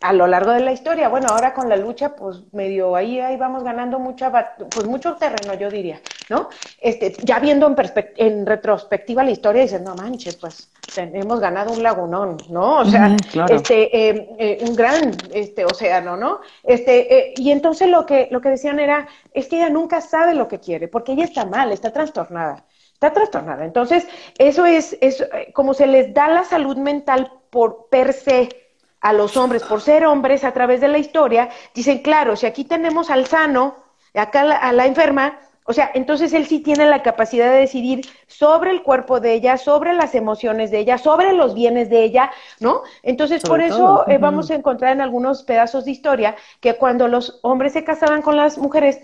[0.00, 1.08] a lo largo de la historia.
[1.08, 5.54] Bueno, ahora con la lucha, pues medio ahí, ahí vamos ganando mucha, pues mucho terreno,
[5.54, 6.48] yo diría, ¿no?
[6.80, 7.76] Este, ya viendo en,
[8.16, 12.80] en retrospectiva la historia, dices, no manches, pues hemos ganado un lagunón, ¿no?
[12.80, 13.16] O sea,
[13.48, 16.40] este, em, eh, un gran este, océano, ¿no?
[16.62, 20.34] Este, eh, y entonces lo que, lo que decían era, es que ella nunca sabe
[20.34, 22.64] lo que quiere, porque ella está mal, está trastornada.
[22.92, 23.64] Está trastornada.
[23.64, 24.06] Entonces,
[24.38, 28.63] eso es, es eh, como se les da la salud mental por per se
[29.04, 32.64] a los hombres por ser hombres a través de la historia, dicen, claro, si aquí
[32.64, 33.76] tenemos al sano,
[34.14, 38.70] acá a la enferma, o sea, entonces él sí tiene la capacidad de decidir sobre
[38.70, 42.80] el cuerpo de ella, sobre las emociones de ella, sobre los bienes de ella, ¿no?
[43.02, 47.40] Entonces, por eso eh, vamos a encontrar en algunos pedazos de historia que cuando los
[47.42, 49.00] hombres se casaban con las mujeres,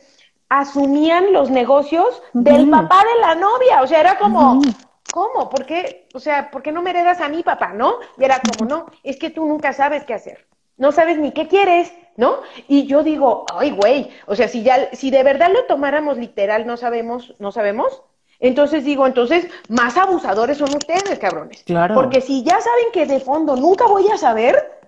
[0.48, 3.82] asumían los negocios del papá de la novia.
[3.82, 4.62] O sea, era como,
[5.12, 5.48] ¿cómo?
[5.48, 6.06] ¿Por qué?
[6.14, 7.96] O sea, ¿por qué no me heredas a mi papá, no?
[8.18, 10.46] Y era como, no, es que tú nunca sabes qué hacer.
[10.76, 12.40] No sabes ni qué quieres, ¿no?
[12.66, 16.66] Y yo digo, ay, güey, o sea, si ya, si de verdad lo tomáramos literal,
[16.66, 18.02] no sabemos, no sabemos,
[18.40, 21.62] entonces digo, entonces, más abusadores son ustedes, cabrones.
[21.64, 21.94] Claro.
[21.94, 24.80] Porque si ya saben que de fondo nunca voy a saber,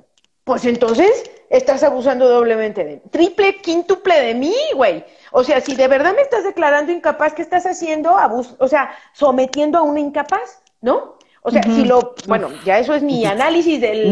[0.45, 3.03] pues entonces estás abusando doblemente de mí.
[3.11, 5.05] Triple, quíntuple de mí, güey.
[5.33, 8.17] O sea, si de verdad me estás declarando incapaz, ¿qué estás haciendo?
[8.17, 11.19] Abus o sea, sometiendo a una incapaz, ¿no?
[11.45, 14.09] O sea, si lo, bueno, ya eso es mi análisis del,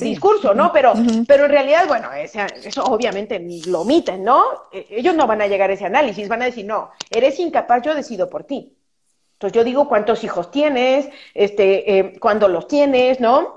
[0.00, 0.72] discurso, ¿no?
[0.72, 0.94] Pero,
[1.28, 4.42] pero en realidad, bueno, eso obviamente lo omiten, ¿no?
[4.72, 7.82] E, ellos no van a llegar a ese análisis, van a decir, no, eres incapaz,
[7.82, 8.74] yo decido por ti.
[9.34, 13.54] Entonces yo digo cuántos hijos tienes, este, eh, cuándo los tienes, ¿no?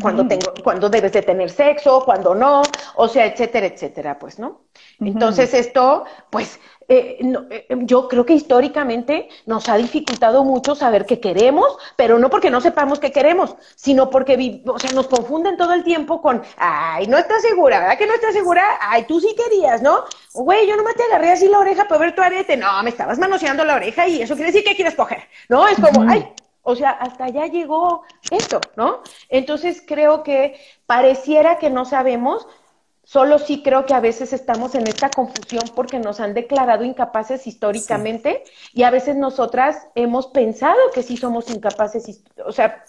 [0.00, 2.62] Cuando tengo, cuando debes de tener sexo, cuando no,
[2.96, 4.62] o sea, etcétera, etcétera, pues, ¿no?
[5.00, 7.18] Entonces esto, pues, eh,
[7.50, 12.50] eh, yo creo que históricamente nos ha dificultado mucho saber qué queremos, pero no porque
[12.50, 17.08] no sepamos qué queremos, sino porque o sea, nos confunden todo el tiempo con, ay,
[17.08, 18.62] no estás segura, ¿verdad que no estás segura?
[18.80, 20.04] Ay, tú sí querías, ¿no?
[20.32, 22.90] Güey, yo no me te agarré así la oreja para ver tu arete, no, me
[22.90, 25.66] estabas manoseando la oreja y eso quiere decir que quieres coger, ¿no?
[25.66, 26.32] Es como, ay,
[26.66, 29.00] o sea, hasta allá llegó esto, ¿no?
[29.28, 32.46] Entonces creo que pareciera que no sabemos,
[33.08, 37.46] Solo sí creo que a veces estamos en esta confusión porque nos han declarado incapaces
[37.46, 42.82] históricamente y a veces nosotras hemos pensado que sí somos incapaces, o sea,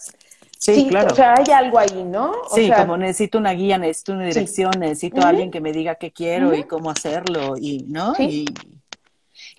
[0.60, 1.13] Sí, claro.
[1.13, 2.34] O sea, hay algo ahí, ¿no?
[2.54, 6.12] sí, como necesito una guía, necesito una dirección, necesito a alguien que me diga qué
[6.12, 8.16] quiero y cómo hacerlo, y, ¿no?
[8.18, 8.46] Y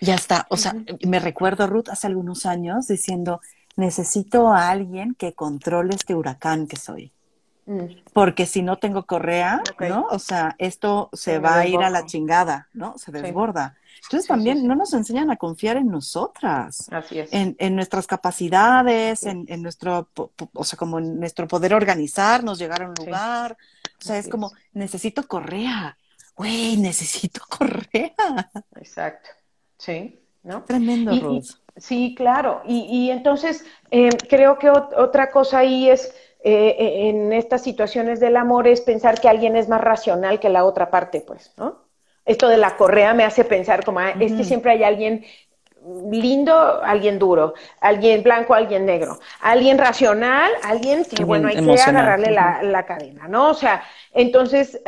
[0.01, 0.45] ya está.
[0.49, 0.75] O sea,
[1.07, 3.39] me recuerdo, Ruth, hace algunos años diciendo,
[3.79, 7.11] necesito a alguien que controle este huracán que soy.
[7.65, 7.85] Mm.
[8.13, 10.07] Porque si no tengo correa, ¿no?
[10.09, 12.97] O sea, esto se, va a ir a la chingada, ¿no?
[12.97, 13.77] Se desborda.
[14.03, 17.29] Entonces también no nos enseñan a confiar en nosotras, Así es.
[17.31, 20.09] En, en, nuestras capacidades, en, en, nuestro,
[20.53, 23.57] o sea, como en nuestro poder organizarnos, llegar a un lugar.
[23.99, 25.97] O sea, es como, necesito correa.
[26.35, 28.49] Güey, necesito correa.
[28.77, 29.29] Exacto.
[29.77, 30.63] Sí, ¿no?
[30.63, 31.58] Tremendo, Ruth.
[31.77, 32.61] Sí, claro.
[32.65, 38.19] Y, y entonces, eh, creo que otra cosa ahí es eh, eh, en estas situaciones
[38.19, 41.79] del amor es pensar que alguien es más racional que la otra parte, pues, ¿no?
[42.25, 45.25] Esto de la correa me hace pensar como, ah, es que siempre hay alguien
[46.11, 52.31] lindo, alguien duro, alguien blanco, alguien negro, alguien racional, alguien que, bueno, hay que agarrarle
[52.31, 53.49] la, cadena, ¿no?
[53.49, 53.81] O sea,
[54.13, 54.79] entonces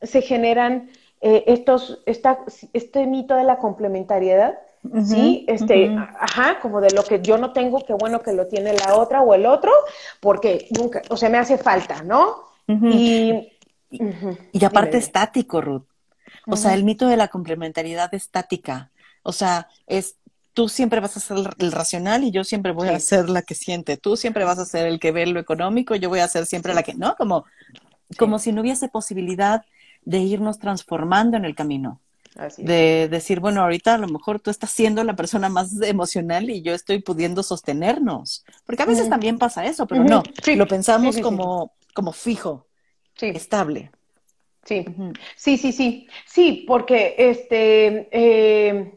[0.00, 2.38] se generan eh, estos, esta,
[2.72, 4.58] este mito de la complementariedad
[5.04, 5.44] ¿sí?
[5.46, 8.96] Este, ajá, como de lo que yo no tengo, qué bueno que lo tiene la
[8.96, 9.70] otra o el otro,
[10.20, 12.48] porque nunca, o sea, me hace falta, ¿no?
[12.66, 13.52] y,
[13.90, 15.86] y, aparte estático, Ruth.
[16.46, 18.90] O sea, el mito de la complementariedad estática.
[19.22, 20.16] O sea, es
[20.52, 23.54] tú siempre vas a ser el racional y yo siempre voy a ser la que
[23.54, 23.96] siente.
[23.96, 26.74] Tú siempre vas a ser el que ve lo económico, yo voy a ser siempre
[26.74, 27.16] la que, ¿no?
[27.16, 27.44] Como,
[28.16, 29.64] como si no hubiese posibilidad
[30.04, 32.00] de irnos transformando en el camino
[32.58, 36.62] de decir, bueno, ahorita a lo mejor tú estás siendo la persona más emocional y
[36.62, 38.44] yo estoy pudiendo sostenernos.
[38.64, 40.22] Porque a veces también pasa eso, pero no,
[40.54, 42.66] lo pensamos como, como fijo,
[43.20, 43.90] estable.
[44.64, 44.84] Sí,
[45.36, 46.08] sí, sí, sí.
[46.26, 48.94] Sí, porque este, eh,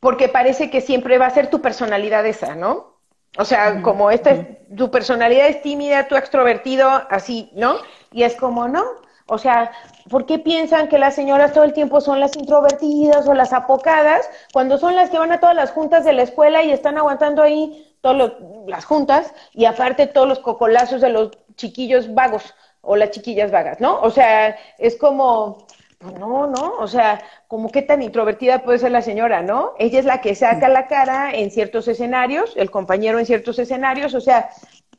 [0.00, 2.98] porque parece que siempre va a ser tu personalidad esa, ¿no?
[3.36, 7.76] O sea, como esta, tu personalidad es tímida, tú extrovertido, así, ¿no?
[8.12, 8.84] Y es como, no,
[9.26, 9.70] o sea,
[10.08, 14.28] ¿por qué piensan que las señoras todo el tiempo son las introvertidas o las apocadas
[14.52, 17.42] cuando son las que van a todas las juntas de la escuela y están aguantando
[17.42, 18.32] ahí todas
[18.66, 23.80] las juntas y aparte todos los cocolazos de los chiquillos vagos o las chiquillas vagas,
[23.80, 24.00] ¿no?
[24.00, 25.66] O sea, es como,
[25.98, 29.72] pues no, no, o sea, como qué tan introvertida puede ser la señora, ¿no?
[29.78, 34.14] Ella es la que saca la cara en ciertos escenarios, el compañero en ciertos escenarios,
[34.14, 34.50] o sea,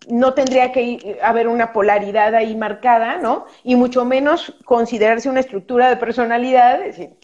[0.07, 3.45] no tendría que haber una polaridad ahí marcada, ¿no?
[3.63, 7.15] Y mucho menos considerarse una estructura de personalidad, es decir,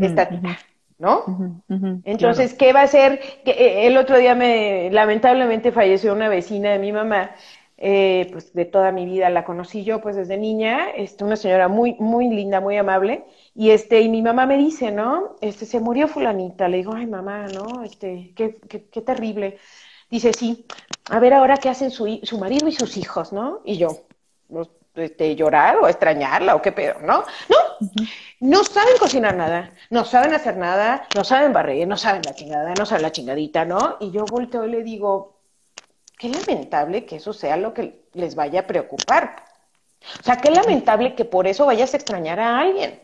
[0.00, 0.58] estática,
[0.98, 1.62] ¿no?
[2.04, 3.20] Entonces, ¿qué va a ser?
[3.44, 7.32] Eh, el otro día me, lamentablemente falleció una vecina de mi mamá,
[7.76, 11.68] eh, pues de toda mi vida la conocí yo, pues desde niña, este, una señora
[11.68, 15.36] muy, muy linda, muy amable, y este, y mi mamá me dice, ¿no?
[15.40, 17.82] Este, se murió fulanita, le digo, ay mamá, ¿no?
[17.84, 19.58] Este, qué, qué, qué terrible.
[20.10, 20.66] Dice, sí,
[21.10, 23.60] a ver ahora qué hacen su, su marido y sus hijos, ¿no?
[23.64, 23.88] Y yo,
[24.94, 27.24] este, llorar o extrañarla o qué pedo, ¿no?
[27.48, 27.56] No,
[28.40, 32.74] no saben cocinar nada, no saben hacer nada, no saben barrer, no saben la chingada,
[32.74, 33.96] no saben la chingadita, ¿no?
[34.00, 35.38] Y yo volteo y le digo,
[36.16, 39.44] qué lamentable que eso sea lo que les vaya a preocupar.
[40.20, 43.00] O sea, qué lamentable que por eso vayas a extrañar a alguien.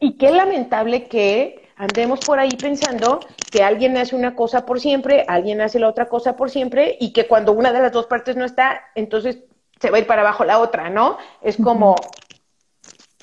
[0.00, 5.24] Y qué lamentable que andemos por ahí pensando que alguien hace una cosa por siempre,
[5.28, 8.36] alguien hace la otra cosa por siempre, y que cuando una de las dos partes
[8.36, 9.38] no está, entonces
[9.80, 11.18] se va a ir para abajo la otra, ¿no?
[11.42, 11.94] Es como,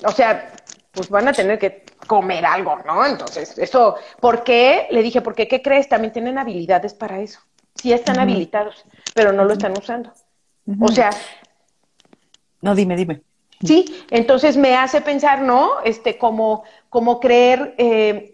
[0.04, 0.52] o sea,
[0.92, 3.04] pues van a tener que comer algo, ¿no?
[3.04, 4.86] Entonces, eso, ¿por qué?
[4.90, 5.88] Le dije, porque ¿qué crees?
[5.88, 7.40] También tienen habilidades para eso.
[7.74, 10.12] Sí están habilitados, pero no lo están usando.
[10.80, 11.10] O sea...
[12.60, 13.22] No, dime, dime.
[13.62, 15.80] Sí, entonces me hace pensar, ¿no?
[15.84, 18.33] Este, como, como creer eh,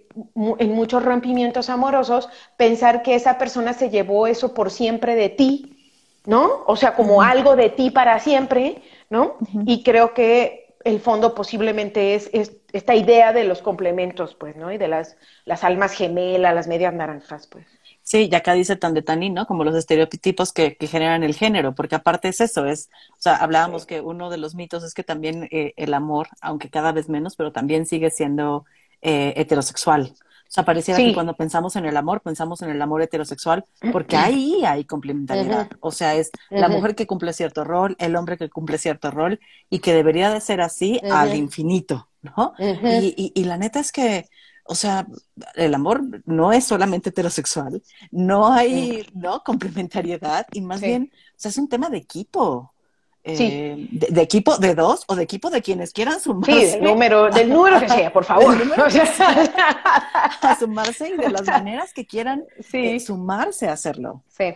[0.59, 5.93] en muchos rompimientos amorosos, pensar que esa persona se llevó eso por siempre de ti,
[6.27, 6.65] ¿no?
[6.67, 9.37] O sea, como algo de ti para siempre, ¿no?
[9.67, 12.31] Y creo que el fondo posiblemente es,
[12.73, 14.73] esta idea de los complementos, pues, ¿no?
[14.73, 17.67] Y de las, las almas gemelas, las medias naranjas, pues.
[18.03, 19.47] Sí, ya acá dice tan de tanín, ¿no?
[19.47, 23.37] Como los estereotipos que, que, generan el género, porque aparte es eso, es, o sea,
[23.37, 27.09] hablábamos que uno de los mitos es que también eh, el amor, aunque cada vez
[27.09, 28.65] menos, pero también sigue siendo
[29.03, 30.15] eh, heterosexual.
[30.51, 34.17] O sea, pareciera que cuando pensamos en el amor, pensamos en el amor heterosexual, porque
[34.17, 35.71] ahí hay complementariedad.
[35.79, 39.39] O sea, es la mujer que cumple cierto rol, el hombre que cumple cierto rol,
[39.69, 42.55] y que debería de ser así al infinito, ¿no?
[42.59, 44.27] y, y, la neta es que,
[44.65, 45.07] o sea,
[45.55, 49.45] el amor no es solamente heterosexual, no hay, ¿no?
[49.45, 52.75] Complementariedad, y más bien, o sea, es un tema de equipo.
[53.23, 56.53] Eh, de, equipo de dos o de equipo de quienes quieran sumarse.
[56.53, 58.57] Sí, del número, del número que sea, por favor.
[60.43, 64.23] a sumarse y de las maneras que quieran eh, sumarse a hacerlo.
[64.29, 64.55] Sí.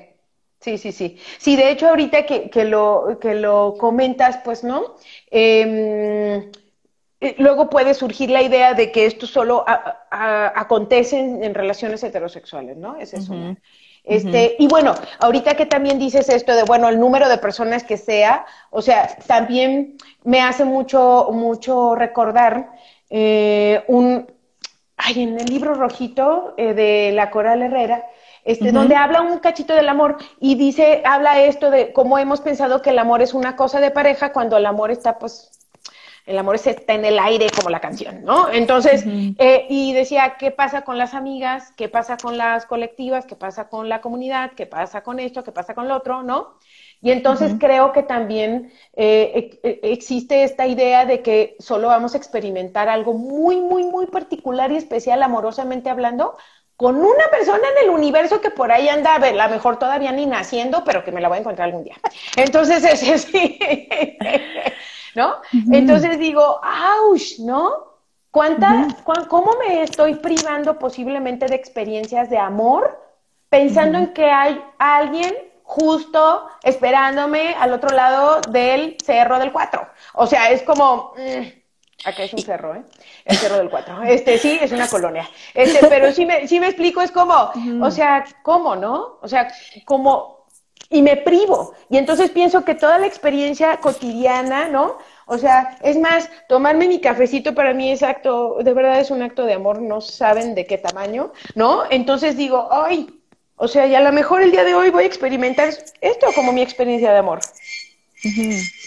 [0.60, 1.18] Sí, sí, sí.
[1.36, 4.94] Sí, de hecho, ahorita que, que, lo, que lo comentas, pues, ¿no?
[5.30, 6.50] Eh,
[7.36, 9.64] luego puede surgir la idea de que esto solo
[10.10, 12.96] acontece en, relaciones heterosexuales, ¿no?
[12.96, 13.34] Es eso.
[14.04, 17.96] Este, Y bueno, ahorita que también dices esto de, bueno, el número de personas que
[17.96, 22.70] sea, o sea, también me hace mucho, mucho recordar
[23.08, 24.30] eh, un,
[24.98, 28.04] ay, en el libro rojito eh, de la Coral Herrera,
[28.44, 32.82] este, donde habla un cachito del amor y dice, habla esto de cómo hemos pensado
[32.82, 35.63] que el amor es una cosa de pareja cuando el amor está pues
[36.26, 38.50] el amor está en el aire como la canción, ¿no?
[38.50, 41.72] Entonces, eh, y decía, ¿qué pasa con las amigas?
[41.76, 43.26] ¿Qué pasa con las colectivas?
[43.26, 44.52] ¿Qué pasa con la comunidad?
[44.56, 45.44] ¿Qué pasa con esto?
[45.44, 46.22] ¿Qué pasa con lo otro?
[46.22, 46.58] ¿No?
[47.02, 52.14] Y entonces creo que también eh, e, e, existe esta idea de que solo vamos
[52.14, 56.38] a experimentar algo muy, muy, muy particular y especial, amorosamente hablando,
[56.76, 60.12] con una persona en el universo que por ahí anda, a ver, la mejor todavía
[60.12, 61.96] ni naciendo, pero que me la voy a encontrar algún día.
[62.36, 63.58] Entonces, es sí.
[65.14, 65.36] ¿No?
[65.72, 67.38] Entonces digo, ¡auch!
[67.40, 67.94] ¿no?
[68.30, 68.88] ¿Cuánta,
[69.28, 73.00] ¿Cómo me estoy privando posiblemente de experiencias de amor
[73.48, 79.86] pensando en que hay alguien justo esperándome al otro lado del cerro del 4?
[80.14, 81.14] O sea, es como...
[81.16, 82.82] Mm, acá es un cerro, ¿eh?
[83.24, 84.02] El cerro del 4.
[84.06, 85.30] Este sí, es una colonia.
[85.54, 89.18] Este, pero sí me, sí me explico, es como, o sea, ¿cómo, no?
[89.22, 89.46] O sea,
[89.84, 90.43] como
[90.90, 91.74] y me privo.
[91.90, 94.98] Y entonces pienso que toda la experiencia cotidiana, ¿no?
[95.26, 99.22] O sea, es más, tomarme mi cafecito para mí es acto, de verdad es un
[99.22, 101.82] acto de amor, no saben de qué tamaño, ¿no?
[101.90, 103.20] Entonces digo, ay,
[103.56, 105.68] o sea, y a lo mejor el día de hoy voy a experimentar
[106.00, 107.40] esto como mi experiencia de amor.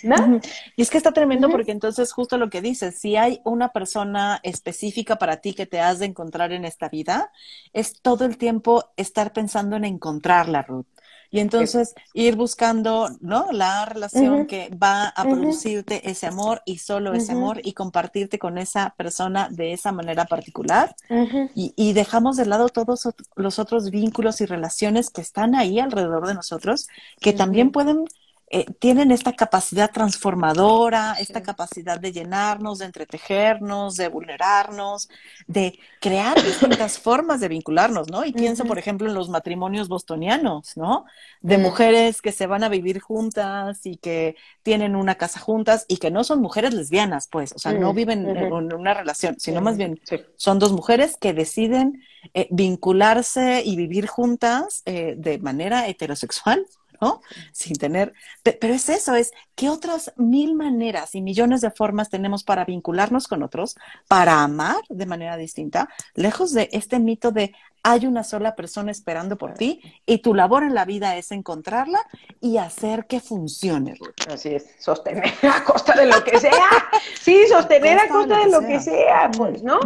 [0.04, 0.42] ¿No?
[0.76, 4.40] Y es que está tremendo porque entonces justo lo que dices, si hay una persona
[4.44, 7.32] específica para ti que te has de encontrar en esta vida,
[7.72, 10.88] es todo el tiempo estar pensando en encontrarla, Ruth.
[11.30, 13.52] Y entonces ir buscando, ¿no?
[13.52, 18.58] La relación que va a producirte ese amor y solo ese amor y compartirte con
[18.58, 20.96] esa persona de esa manera particular.
[21.56, 26.28] y, y, dejamos de lado todos los otros vínculos y relaciones que están ahí alrededor
[26.28, 26.88] de nosotros,
[27.20, 28.06] que también pueden
[28.50, 35.10] eh, tienen esta capacidad transformadora, esta capacidad de llenarnos, de entretejernos, de vulnerarnos,
[35.48, 38.24] de crear distintas formas de vincularnos, ¿no?
[38.24, 41.04] Y pienso, por ejemplo, en los matrimonios bostonianos, ¿no?
[41.42, 45.98] De mujeres que se van a vivir juntas y que tienen una casa juntas y
[45.98, 49.76] que no son mujeres lesbianas, pues, o sea, no viven en, una relación, sino más
[49.76, 50.00] bien
[50.38, 52.02] son dos mujeres que deciden
[52.34, 56.66] eh, vincularse y vivir juntas eh, de manera heterosexual
[57.02, 57.22] ¿no?
[57.52, 62.44] Sin tener, pero es eso, es qué otras mil maneras y millones de formas tenemos
[62.44, 63.76] para vincularnos con otros,
[64.08, 67.54] para amar de manera distinta, lejos de este mito de
[67.84, 72.00] hay una sola persona esperando por ti y tu labor en la vida es encontrarla
[72.42, 73.96] y hacer que funcione.
[74.32, 76.52] Así es, sostener a costa de lo que sea.
[77.21, 79.80] Sí, sostener a costa de lo que sea, pues, ¿no?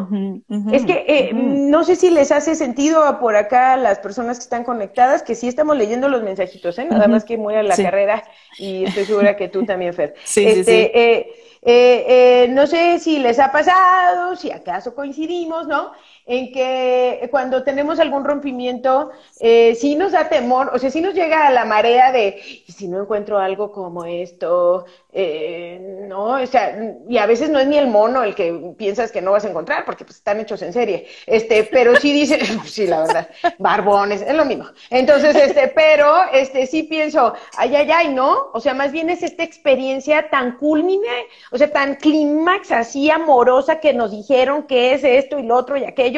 [0.72, 4.64] es que eh, no sé si les hace sentido por acá las personas que están
[4.64, 6.86] conectadas, que sí estamos leyendo los mensajitos, ¿eh?
[6.86, 8.24] Nada más que muy a la carrera
[8.58, 10.14] y estoy segura que tú también, Fer.
[10.24, 10.60] Sí, sí, sí.
[10.60, 11.32] Este,
[11.64, 12.06] eh,
[12.44, 15.92] eh, no sé si les ha pasado, si acaso coincidimos, ¿no?
[16.26, 21.14] En que cuando tenemos algún rompimiento, eh, sí nos da temor, o sea, sí nos
[21.14, 24.86] llega a la marea de, ¿y si no encuentro algo como esto?
[25.14, 29.12] Eh, no, o sea, y a veces no es ni el mono el que piensas
[29.12, 32.40] que no vas a encontrar, porque pues, están hechos en serie, este, pero sí dice,
[32.66, 34.66] sí, la verdad, barbones, es lo mismo.
[34.90, 38.52] Entonces, este, pero, este, sí pienso, ay, ay, ay, ¿no?
[38.54, 41.08] O sea, más bien es esta experiencia tan culmine,
[41.52, 45.78] o sea, tan clímax, así amorosa que nos dijeron que es esto y lo otro
[45.78, 46.11] y aquello,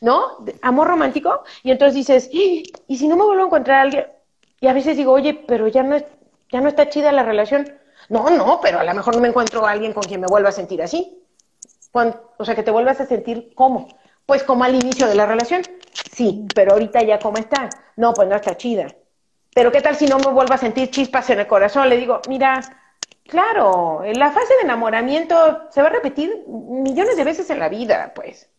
[0.00, 0.44] ¿no?
[0.62, 4.06] Amor romántico, y entonces dices, ¿y si no me vuelvo a encontrar a alguien?
[4.60, 5.96] Y a veces digo, oye, pero ya no,
[6.50, 7.80] ya no está chida la relación
[8.10, 10.48] no, no, pero a lo mejor no me encuentro a alguien con quien me vuelva
[10.48, 11.22] a sentir así.
[11.92, 13.86] o sea, que te vuelvas a sentir cómo.
[14.26, 15.62] Pues como al inicio de la relación.
[16.12, 17.70] Sí, pero ahorita ya cómo está.
[17.96, 18.88] No, pues no está chida.
[19.54, 21.88] Pero ¿qué tal si no me vuelvo a sentir chispas en el corazón?
[21.88, 22.60] Le digo, mira,
[23.28, 28.12] claro, la fase de enamoramiento se va a repetir millones de veces en la vida,
[28.14, 28.49] pues.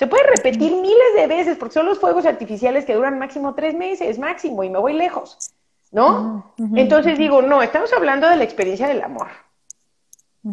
[0.00, 3.74] Se puede repetir miles de veces porque son los fuegos artificiales que duran máximo tres
[3.74, 5.52] meses, máximo, y me voy lejos.
[5.92, 6.54] ¿no?
[6.74, 9.26] Entonces digo, no, estamos hablando de la experiencia del amor.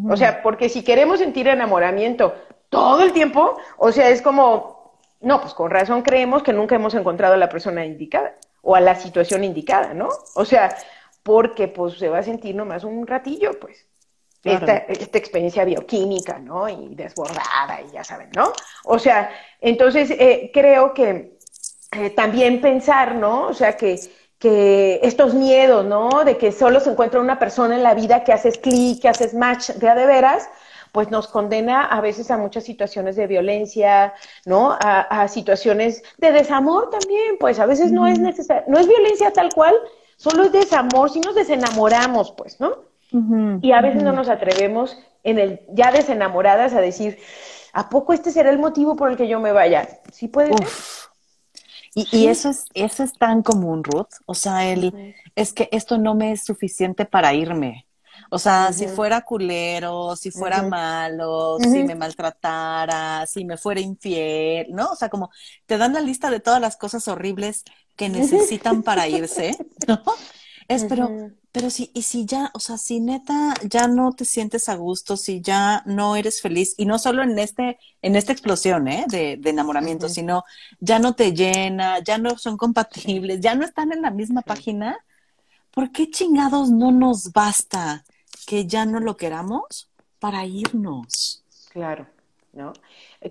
[0.09, 2.35] O sea, porque si queremos sentir enamoramiento
[2.67, 6.93] todo el tiempo, o sea, es como, no, pues con razón creemos que nunca hemos
[6.93, 10.09] encontrado a la persona indicada o a la situación indicada, ¿no?
[10.35, 10.75] O sea,
[11.23, 13.86] porque pues se va a sentir nomás un ratillo, pues.
[14.53, 16.67] Esta, experiencia bioquímica, ¿no?
[16.69, 18.51] Y desbordada, y ya saben, ¿no?
[18.85, 19.29] O sea,
[19.61, 21.37] entonces eh, creo que
[21.91, 23.47] eh, también pensar, ¿no?
[23.47, 23.99] O sea, que
[24.39, 26.23] que estos miedos, ¿no?
[26.23, 29.33] De que solo se encuentra una persona en la vida que haces clic, que haces
[29.33, 30.49] match de a de veras,
[30.91, 34.13] pues nos condena a veces a muchas situaciones de violencia,
[34.45, 34.77] ¿no?
[34.79, 39.49] A, situaciones de desamor también, pues a veces no es necesario, no es violencia tal
[39.53, 39.75] cual,
[40.15, 42.85] solo es desamor, si nos desenamoramos, pues, ¿no?
[43.11, 47.19] Y a veces no nos atrevemos en el ya desenamoradas a decir,
[47.73, 49.87] ¿a poco este será el motivo por el que yo me vaya?
[50.11, 50.67] Sí puede ser.
[51.93, 54.21] Y, eso es, eso es tan común, Ruth.
[54.27, 57.87] O sea, el, es que esto no me es suficiente para irme.
[58.29, 64.67] O sea, si fuera culero, si fuera malo, si me maltratara, si me fuera infiel,
[64.71, 64.91] ¿no?
[64.91, 65.31] O sea, como
[65.65, 67.63] te dan la lista de todas las cosas horribles
[67.95, 70.01] que necesitan para irse, ¿no?
[70.67, 74.67] Es, pero, pero si, y si ya, o sea, si neta ya no te sientes
[74.67, 78.87] a gusto, si ya no eres feliz, y no solo en este, en esta explosión,
[78.87, 79.05] ¿eh?
[79.07, 80.43] De, enamoramiento, sino
[80.79, 84.97] ya no te llena, ya no son compatibles, ya no están en la misma página,
[85.71, 88.03] ¿por qué chingados no nos basta
[88.45, 89.89] que ya no lo queramos
[90.19, 91.43] para irnos?
[91.69, 92.07] Claro,
[92.51, 92.73] ¿no?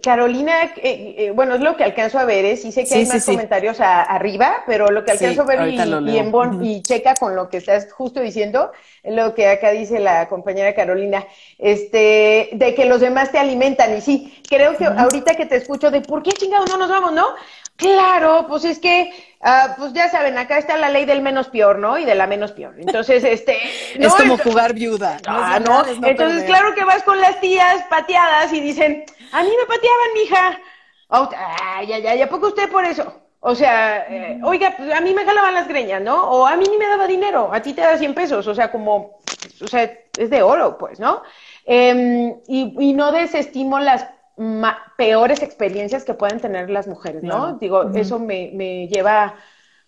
[0.03, 2.57] Carolina, eh, eh, bueno, es lo que alcanzo a ver, ¿eh?
[2.57, 6.33] sí sé que hay más comentarios arriba, pero lo que alcanzo a ver y, en
[6.33, 8.73] bon, y checa con lo que estás justo diciendo,
[9.05, 11.25] lo que acá dice la compañera Carolina,
[11.59, 13.97] este, de que los demás te alimentan.
[13.97, 17.13] Y sí, creo que ahorita que te escucho de por qué chingados no nos vamos,
[17.13, 17.27] ¿no?
[17.77, 19.13] Claro, pues es que,
[19.43, 21.99] ah, pues ya saben, acá está la ley del menos peor, ¿no?
[21.99, 22.75] Y de la menos peor.
[22.79, 23.59] Entonces, este...
[23.99, 25.19] es como jugar viuda.
[25.27, 29.67] Ah, no, Entonces, claro que vas con las tías pateadas y dicen, a mí me
[29.67, 30.61] pateaban, mija.
[31.09, 33.13] Ay, ay, ay, ¿a poco usted por eso?
[33.41, 36.31] O sea, eh, oiga, pues a mí me jalaban las greñas, ¿no?
[36.31, 38.73] O a mí ni me daba dinero, a ti te da 100 pesos, o sea,
[38.73, 39.21] como,
[39.63, 41.23] o sea, es de oro, pues, ¿no?
[41.65, 44.07] Em, y, y no desestimo las
[44.97, 47.55] peores experiencias que pueden tener las mujeres, ¿no?
[47.55, 49.35] Digo, eso me, me, lleva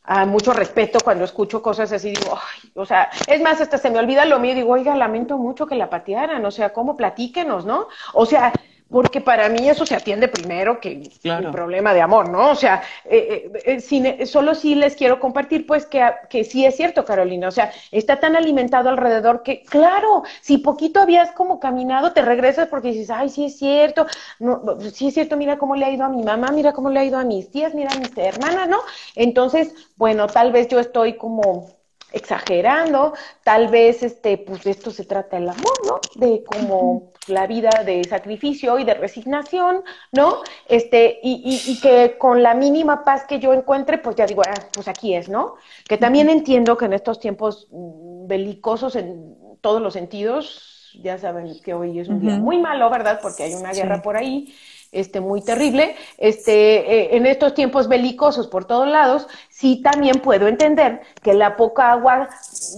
[0.05, 3.91] a mucho respeto cuando escucho cosas así, digo, ay, o sea, es más, hasta se
[3.91, 7.66] me olvida lo mío, digo, oiga, lamento mucho que la patearan, o sea, ¿cómo platíquenos,
[7.66, 7.89] no?
[8.14, 8.53] O sea,
[8.91, 12.51] porque para mí eso se atiende primero que el problema de amor, ¿no?
[12.51, 16.76] O sea, eh, eh, eh, solo sí les quiero compartir, pues, que, que sí es
[16.76, 22.12] cierto, Carolina, o sea, está tan alimentado alrededor que, claro, si poquito habías como caminado,
[22.12, 24.07] te regresas porque dices, ay, sí es cierto,
[24.39, 24.62] no,
[24.93, 27.05] sí es cierto, mira cómo le ha ido a mi mamá, mira cómo le ha
[27.05, 28.78] ido a mis tías, mira a mis hermanas, ¿no?
[29.14, 31.77] Entonces, bueno, tal vez yo estoy como
[32.12, 33.12] exagerando,
[33.44, 36.00] tal vez este, pues de esto se trata el amor, ¿no?
[36.14, 39.82] De como la vida de sacrificio y de resignación,
[40.12, 40.38] ¿no?
[40.66, 44.54] Este, y, y, que con la mínima paz que yo encuentre, pues ya digo, ah,
[44.72, 45.56] pues aquí es, ¿no?
[45.86, 51.74] Que también entiendo que en estos tiempos belicosos en todos los sentidos, ya saben que
[51.74, 53.20] hoy es un día muy malo, ¿verdad?
[53.20, 54.54] Porque hay una guerra por ahí
[54.93, 60.49] este, muy terrible, este, eh, en estos tiempos belicosos por todos lados, sí también puedo
[60.49, 62.28] entender que la poca agua,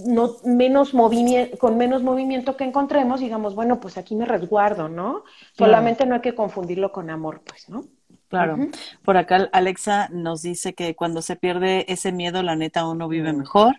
[0.05, 5.23] no, menos movimiento, con menos movimiento que encontremos, digamos, bueno, pues aquí me resguardo, ¿no?
[5.57, 7.85] Solamente no hay que confundirlo con amor, pues, ¿no?
[8.31, 8.57] Claro.
[9.03, 13.33] Por acá Alexa nos dice que cuando se pierde ese miedo, la neta uno vive
[13.33, 13.75] mejor.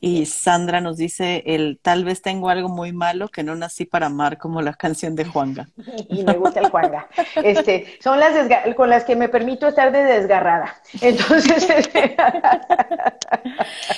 [0.00, 4.06] Y Sandra nos dice, el tal vez tengo algo muy malo que no nací para
[4.06, 5.68] amar, como la canción de Juanga.
[6.08, 7.08] y me gusta el Juanga.
[7.36, 8.34] Este, son las
[8.76, 10.76] con las que me permito estar de desgarrada.
[11.00, 11.68] Entonces.
[11.74, 12.16] Este,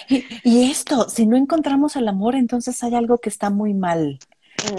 [0.09, 4.19] y, y, esto, si no encontramos el amor, entonces hay algo que está muy mal.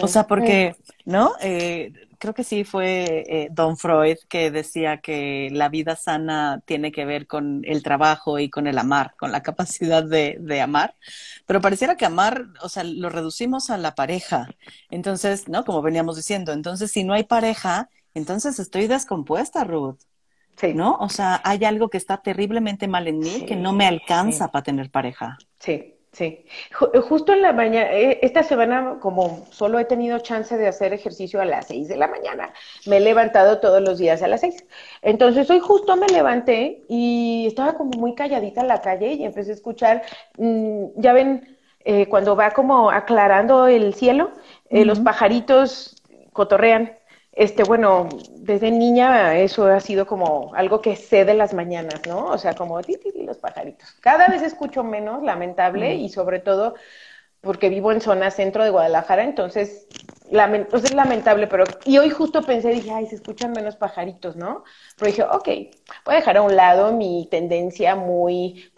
[0.01, 0.75] O mm, sea, porque,
[1.05, 1.11] mm.
[1.11, 1.33] ¿no?
[1.41, 6.91] Eh, creo que sí fue eh, Don Freud que decía que la vida sana tiene
[6.91, 10.95] que ver con el trabajo y con el amar, con la capacidad de, de, amar.
[11.45, 14.49] Pero pareciera que amar, o sea, lo reducimos a la pareja.
[14.89, 15.65] Entonces, ¿no?
[15.65, 19.99] Como veníamos diciendo, entonces si no hay pareja, entonces estoy descompuesta, Ruth.
[20.55, 20.73] Sí.
[20.73, 20.95] ¿No?
[20.95, 24.63] O sea, hay algo que está terriblemente mal en mí que no me alcanza para
[24.63, 25.37] tener pareja.
[25.59, 25.96] Sí.
[26.17, 26.45] Sí,
[26.93, 30.91] eh, justo en la mañana, eh, esta semana, como solo he tenido chance de hacer
[30.91, 32.51] ejercicio a las seis de la mañana,
[32.87, 34.65] me he levantado todos los días a las seis.
[35.03, 39.51] Entonces, hoy justo me levanté y estaba como muy calladita en la calle y empecé
[39.51, 40.01] a escuchar,
[40.39, 41.55] mm, ya ven,
[41.85, 44.31] eh, cuando va como aclarando el cielo,
[44.71, 46.01] los pajaritos
[46.33, 46.97] cotorrean.
[47.37, 48.09] Este, bueno,
[48.39, 52.25] desde niña eso ha sido como algo que sé de las mañanas, ¿no?
[52.25, 53.91] O sea, como ti, los pajaritos.
[54.01, 56.73] Cada vez escucho menos, lamentable, y sobre todo
[57.47, 59.87] porque vivo en zona centro de Guadalajara, entonces
[60.69, 64.65] pues es lamentable, pero y hoy justo pensé, dije, ay, se escuchan menos pajaritos, ¿no?
[64.97, 65.47] Pero dije, ok,
[66.05, 68.69] voy a dejar a un lado mi tendencia muy,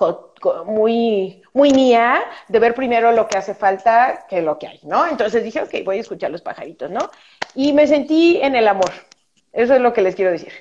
[0.66, 5.08] muy, muy mía de ver primero lo que hace falta que lo que hay, ¿no?
[5.08, 7.10] Entonces dije, ok, voy a escuchar los pajaritos, ¿no?
[7.56, 8.92] y me sentí en el amor.
[9.54, 10.52] Eso es lo que les quiero decir.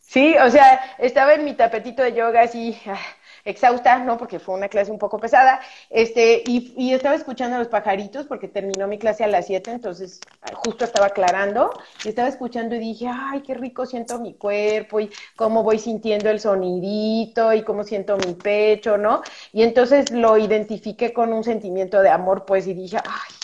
[0.00, 2.98] Sí, o sea, estaba en mi tapetito de yoga así ah,
[3.44, 4.16] exhausta, ¿no?
[4.16, 8.26] Porque fue una clase un poco pesada, este, y, y, estaba escuchando a los pajaritos
[8.26, 10.20] porque terminó mi clase a las 7, entonces
[10.54, 11.72] justo estaba aclarando,
[12.04, 16.30] y estaba escuchando y dije, ay, qué rico siento mi cuerpo y cómo voy sintiendo
[16.30, 19.22] el sonidito y cómo siento mi pecho, ¿no?
[19.52, 23.34] Y entonces lo identifiqué con un sentimiento de amor, pues, y dije, ay,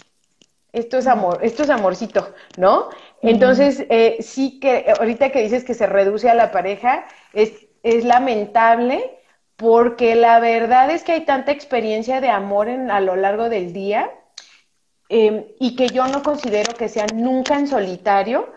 [0.72, 2.88] esto es amor, esto es amorcito, ¿no?
[3.22, 8.04] Entonces, eh, sí que ahorita que dices que se reduce a la pareja, es, es
[8.04, 9.19] lamentable
[9.60, 13.74] porque la verdad es que hay tanta experiencia de amor en, a lo largo del
[13.74, 14.10] día
[15.10, 18.50] em, y que yo no considero que sea nunca en solitario,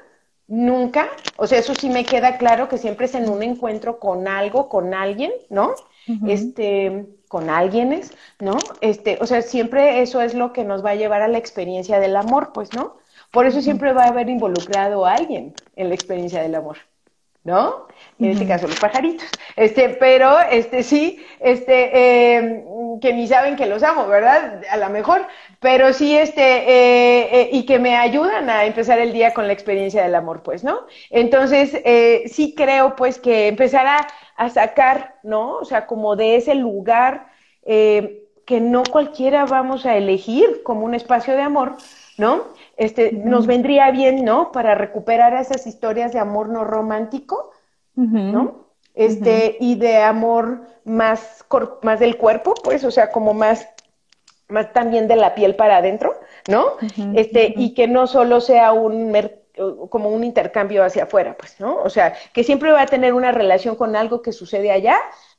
[0.47, 4.30] nunca, o sea, eso sí me queda claro que siempre es en un encuentro con
[4.30, 5.76] algo, con alguien, ¿no?
[6.28, 8.58] Este, con alguienes, ¿no?
[8.80, 11.99] Este, o sea, siempre eso es lo que nos va a llevar a la experiencia
[11.99, 12.97] del amor, pues, ¿no?
[13.32, 16.78] Por eso siempre va a haber involucrado a alguien en la experiencia del amor,
[17.43, 17.87] ¿no?
[18.19, 19.27] En este caso los pajaritos.
[19.55, 22.63] Este, pero este sí, este, em,
[23.01, 24.61] que ni saben que los amo, ¿verdad?
[24.69, 25.25] A lo mejor,
[25.59, 29.53] pero sí, este, eh, eh, y que me ayudan a empezar el día con la
[29.53, 30.79] experiencia del amor, pues, ¿no?
[31.09, 35.57] Entonces, eh, sí creo, pues, que empezar a a sacar, ¿no?
[35.57, 37.27] O sea, como de ese lugar
[37.63, 41.77] eh, que no cualquiera vamos a elegir como un espacio de amor,
[42.18, 42.43] ¿no?
[42.78, 44.51] Este, nos vendría bien, ¿no?
[44.51, 47.51] Para recuperar esas historias de amor no romántico,
[47.95, 48.68] ¿no?
[48.95, 51.45] Este, y de amor más,
[51.82, 53.68] más del cuerpo, pues, o sea, como más,
[54.47, 56.14] más también de la piel para adentro,
[56.47, 56.74] ¿no?
[57.16, 59.11] Este, y que no solo sea un
[59.89, 61.76] como un intercambio hacia afuera, pues, ¿no?
[61.84, 64.97] O sea, que siempre va a tener una relación con algo que sucede allá,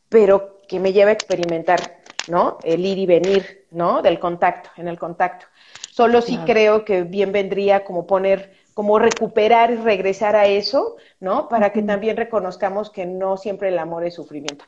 [0.09, 1.81] pero que me lleva a experimentar,
[2.29, 2.59] ¿no?
[2.63, 4.03] El ir y venir, ¿no?
[4.03, 5.47] Del contacto, en el contacto.
[5.95, 11.49] Solo sí creo que bien vendría como poner, como recuperar y regresar a eso, ¿no?
[11.49, 14.65] Para que también reconozcamos que no siempre el amor es sufrimiento,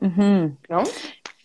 [0.00, 0.82] ¿no?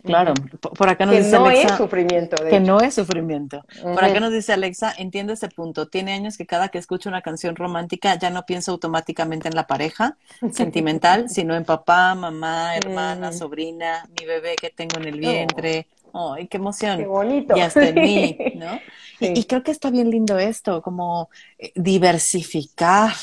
[0.04, 2.36] Claro, por acá nos que dice no es sufrimiento.
[2.50, 3.64] que no es sufrimiento.
[3.82, 5.88] Por acá nos dice Alexa, entiendo ese punto.
[5.88, 9.66] Tiene años que cada que escucho una canción romántica ya no pienso automáticamente en la
[9.66, 10.18] pareja
[10.52, 13.34] sentimental, sino en papá, mamá, hermana, mm.
[13.34, 15.18] sobrina, mi bebé que tengo en el oh.
[15.20, 15.88] vientre.
[16.14, 16.98] ¡Ay, qué emoción!
[16.98, 17.56] ¡Qué bonito!
[17.58, 18.80] Y hasta en mí, ¿no?
[19.20, 23.14] Y, y, creo que está bien lindo esto, como eh, diversificar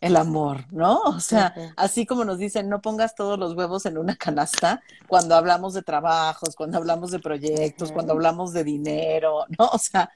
[0.00, 1.00] el amor, ¿no?
[1.00, 5.34] O sea, así como nos dicen, no pongas todos los huevos en una canasta cuando
[5.34, 9.66] hablamos de trabajos, cuando hablamos de proyectos, cuando hablamos de dinero, ¿no?
[9.66, 10.10] O sea,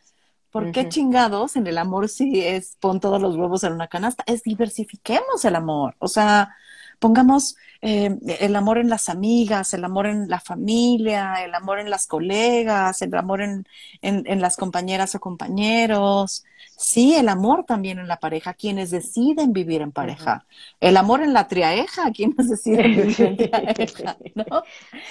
[0.51, 4.25] ¿por qué chingados en el amor sí es pon todos los huevos en una canasta?
[4.27, 6.57] Es diversifiquemos el amor, o sea,
[6.99, 11.91] pongamos eh, el amor en las amigas, el amor en la familia, el amor en
[11.91, 13.67] las colegas, el amor en,
[14.03, 16.45] en las compañeras o compañeros,
[16.77, 20.45] Sí, el amor también en la pareja, quienes deciden vivir en pareja.
[20.81, 24.63] El amor en la triaeja, quienes deciden vivir en triaeja, ¿no?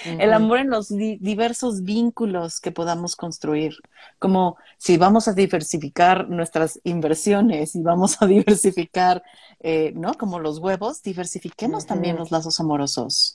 [0.05, 3.75] El amor en los diversos vínculos que podamos construir.
[4.19, 9.23] Como si vamos a diversificar nuestras inversiones y vamos a diversificar,
[9.61, 10.13] eh, ¿no?
[10.13, 13.33] Como los huevos, diversifiquemos también los lazos amorosos.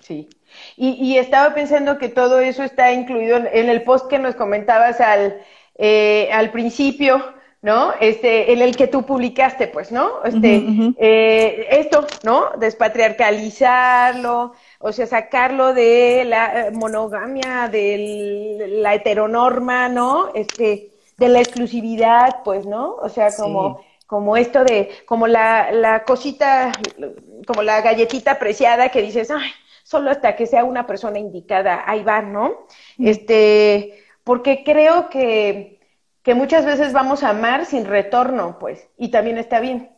[0.00, 0.28] Sí.
[0.76, 5.00] Y, y, estaba pensando que todo eso está incluido en el post que nos comentabas
[5.00, 5.40] al,
[5.76, 7.92] eh, al principio ¿no?
[8.00, 10.24] Este, en el que tú publicaste, pues, ¿no?
[10.24, 10.64] Este,
[10.98, 12.50] eh, esto, ¿no?
[12.58, 20.30] Despatriarcalizarlo, o sea, sacarlo de la eh, monogamia, de la heteronorma, ¿no?
[20.34, 22.94] Este, de la exclusividad, pues, ¿no?
[22.94, 26.72] O sea, como, como esto de, como la, la cosita,
[27.46, 29.50] como la galletita preciada que dices, ay,
[29.84, 32.66] solo hasta que sea una persona indicada, ahí va, ¿no?
[32.98, 35.79] Este, porque creo que
[36.22, 39.90] que muchas veces vamos a amar sin retorno, pues, y también está bien,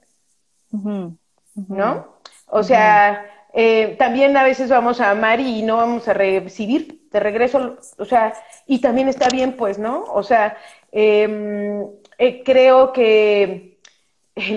[1.54, 2.18] ¿no?
[2.46, 7.20] O sea, eh, también a veces vamos a amar y no vamos a recibir de
[7.20, 8.34] regreso, o sea,
[8.66, 10.04] y también está bien, pues, ¿no?
[10.04, 10.56] O sea,
[10.92, 11.86] em,
[12.18, 13.78] eh, creo que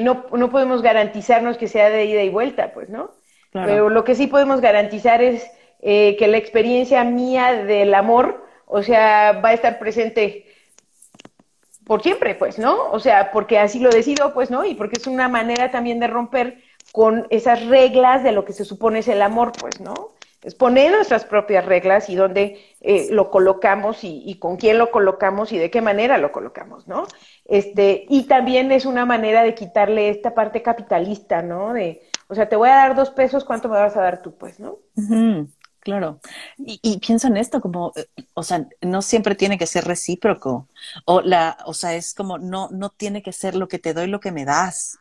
[0.01, 3.11] no, no podemos garantizarnos que sea de ida y vuelta, pues, ¿no?
[3.51, 5.49] Pero lo que sí podemos garantizar es
[5.79, 10.44] eh, que la experiencia mía del amor, o sea, va a estar presente
[11.85, 12.91] por siempre, pues, ¿no?
[12.91, 14.65] O sea, porque así lo decido, pues, ¿no?
[14.65, 18.65] Y porque es una manera también de romper con esas reglas de lo que se
[18.65, 20.15] supone es el amor, pues, ¿no?
[20.41, 25.51] Es poner nuestras propias reglas y dónde eh, lo colocamos y, con quién lo colocamos
[25.51, 27.07] y de qué manera lo colocamos, ¿no?
[27.45, 31.73] Este, y también es una manera de quitarle esta parte capitalista, ¿no?
[31.73, 34.37] De, o sea, te voy a dar dos pesos, ¿cuánto me vas a dar tú,
[34.37, 34.77] pues, ¿no?
[35.85, 36.19] Claro.
[36.57, 40.67] Y, y, piensa en esto como, eh, o sea, no siempre tiene que ser recíproco.
[41.05, 44.07] O la, o sea, es como, no, no tiene que ser lo que te doy,
[44.07, 44.97] lo que me das.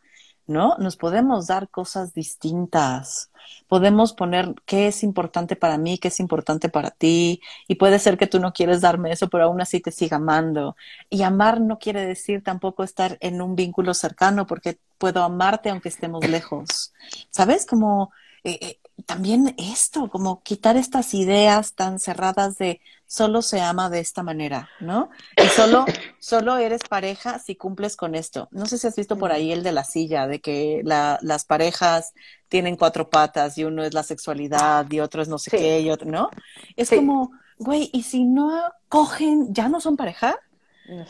[0.46, 0.76] ¿No?
[0.78, 3.30] Nos podemos dar cosas distintas.
[3.66, 7.40] Podemos poner qué es importante para mí, qué es importante para ti.
[7.66, 10.76] Y puede ser que tú no quieres darme eso, pero aún así te siga amando.
[11.08, 15.88] Y amar no quiere decir tampoco estar en un vínculo cercano, porque puedo amarte aunque
[15.88, 16.92] estemos lejos.
[17.30, 17.64] ¿Sabes?
[17.64, 18.12] Como
[18.44, 24.00] eh, eh, también esto, como quitar estas ideas tan cerradas de solo se ama de
[24.00, 25.10] esta manera, ¿no?
[25.36, 25.84] Y solo,
[26.18, 28.48] solo eres pareja si cumples con esto.
[28.50, 32.14] No sé si has visto por ahí el de la silla, de que las parejas
[32.48, 35.90] tienen cuatro patas y uno es la sexualidad y otro es no sé qué y
[35.90, 36.30] otro, ¿no?
[36.76, 40.36] Es como, güey, ¿y si no cogen, ya no son pareja?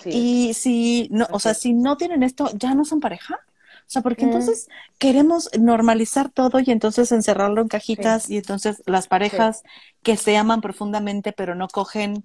[0.04, 3.40] Y si no, o sea, si no tienen esto, ya no son pareja.
[3.86, 4.68] O sea, porque entonces
[4.98, 9.62] queremos normalizar todo y entonces encerrarlo en cajitas y entonces las parejas
[10.02, 12.24] que se aman profundamente pero no cogen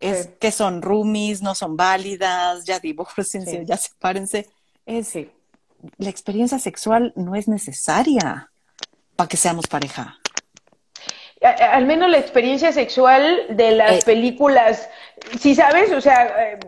[0.00, 4.48] es que son roomies, no son válidas, ya divorciense, ya sepárense.
[4.86, 5.14] Es,
[5.98, 8.50] la experiencia sexual no es necesaria
[9.16, 10.18] para que seamos pareja.
[11.40, 14.02] Al menos la experiencia sexual de las eh.
[14.04, 14.88] películas,
[15.38, 16.58] si sabes, o sea, eh,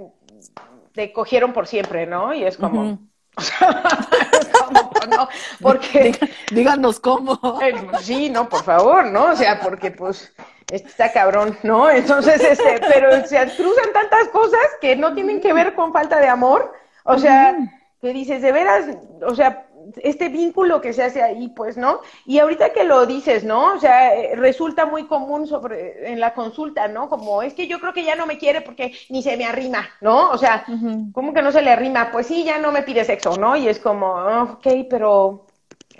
[0.92, 2.32] te cogieron por siempre, ¿no?
[2.34, 2.98] Y es como,
[5.10, 5.28] no,
[5.60, 6.18] porque
[6.50, 7.38] díganos cómo.
[7.62, 9.26] Eh, sí, no, por favor, ¿no?
[9.26, 10.32] O sea, porque pues
[10.70, 11.90] está cabrón, ¿no?
[11.90, 16.28] Entonces, este, pero se cruzan tantas cosas que no tienen que ver con falta de
[16.28, 16.72] amor.
[17.04, 17.56] O sea,
[18.00, 18.86] que dices, de veras,
[19.26, 19.66] o sea,
[20.02, 22.00] este vínculo que se hace ahí, pues, ¿no?
[22.26, 23.74] Y ahorita que lo dices, ¿no?
[23.74, 27.08] O sea, eh, resulta muy común sobre en la consulta, ¿no?
[27.08, 29.88] Como es que yo creo que ya no me quiere porque ni se me arrima,
[30.00, 30.30] ¿no?
[30.30, 30.64] O sea,
[31.12, 32.10] ¿cómo que no se le arrima?
[32.12, 33.56] Pues sí, ya no me pide sexo, ¿no?
[33.56, 35.46] Y es como, oh, ok, pero,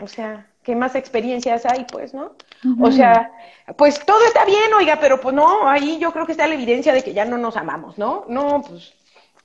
[0.03, 2.32] o sea, ¿qué más experiencias hay, pues, no?
[2.80, 3.32] O sea,
[3.76, 6.93] pues todo está bien, oiga, pero pues no, ahí yo creo que está la evidencia
[6.93, 8.24] de que ya no nos amamos, ¿no?
[8.28, 8.93] No, pues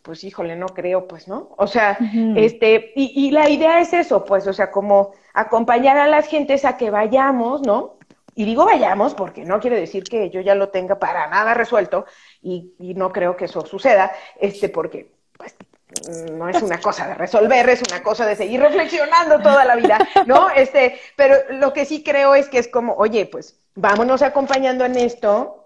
[0.06, 1.50] pues híjole, no creo, pues, ¿no?
[1.58, 1.98] O sea,
[2.36, 6.64] este, y, y, la idea es eso, pues, o sea, como acompañar a las gentes
[6.64, 7.98] a que vayamos, ¿no?
[8.36, 12.06] Y digo vayamos porque no quiere decir que yo ya lo tenga para nada resuelto
[12.42, 15.56] y, y no creo que eso suceda, este, porque, pues,
[16.32, 19.98] no es una cosa de resolver, es una cosa de seguir reflexionando toda la vida,
[20.28, 20.50] ¿no?
[20.56, 24.98] Este, pero lo que sí creo es que es como, oye, pues, vámonos acompañando en
[24.98, 25.65] esto,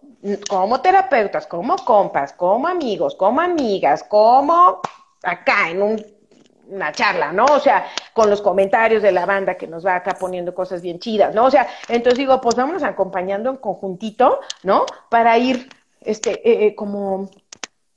[0.49, 4.81] como terapeutas, como compas, como amigos, como amigas, como
[5.23, 6.05] acá en un
[6.69, 7.45] una charla, ¿no?
[7.45, 10.99] O sea, con los comentarios de la banda que nos va acá poniendo cosas bien
[10.99, 11.45] chidas, ¿no?
[11.45, 14.85] O sea, entonces digo, pues vámonos acompañando en conjuntito, ¿no?
[15.09, 15.69] Para ir,
[16.01, 17.29] este, eh, eh, como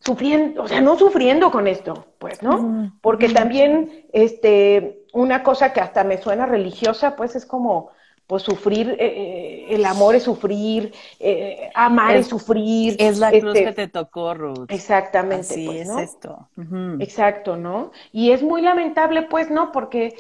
[0.00, 2.92] sufriendo, o sea, no sufriendo con esto, pues, ¿no?
[3.00, 7.90] Porque también, este, una cosa que hasta me suena religiosa, pues es como,
[8.32, 12.96] pues sufrir, eh, eh, el amor es sufrir, eh, amar es, sufrir.
[12.98, 14.70] Es la cruz este que te tocó, Ruth.
[14.70, 15.52] Exactamente.
[15.52, 16.48] Así pues, es esto.
[16.98, 17.92] Exacto, ¿no?
[18.10, 19.70] Y es muy lamentable, pues, ¿no?
[19.70, 20.16] Porque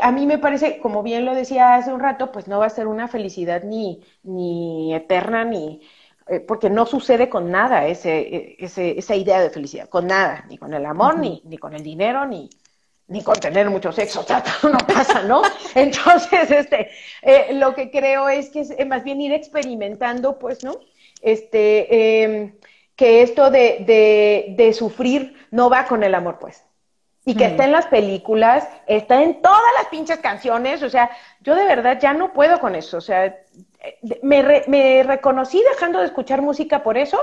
[0.00, 2.70] a mí me parece, como bien lo decía hace un rato, pues no va a
[2.70, 5.80] ser una felicidad ni, ni eterna, ni,
[6.46, 10.72] porque no sucede con nada ese, ese, esa idea de felicidad, con nada, ni con
[10.74, 12.50] el amor, ni, ni con el dinero, ni,
[13.08, 15.42] ni con tener mucho sexo, o sea, no pasa, ¿no?
[15.74, 16.90] Entonces, este,
[17.22, 20.78] eh, lo que creo es que es eh, más bien ir experimentando, pues, ¿no?
[21.22, 22.54] Este, em,
[22.94, 26.64] que esto de, de, de, sufrir no va con el amor, pues.
[27.28, 31.56] Y que está en las películas, está en todas las pinches canciones, o sea, yo
[31.56, 33.36] de verdad ya no puedo con eso, o sea,
[34.22, 37.18] me, me reconocí dejando de escuchar música por eso,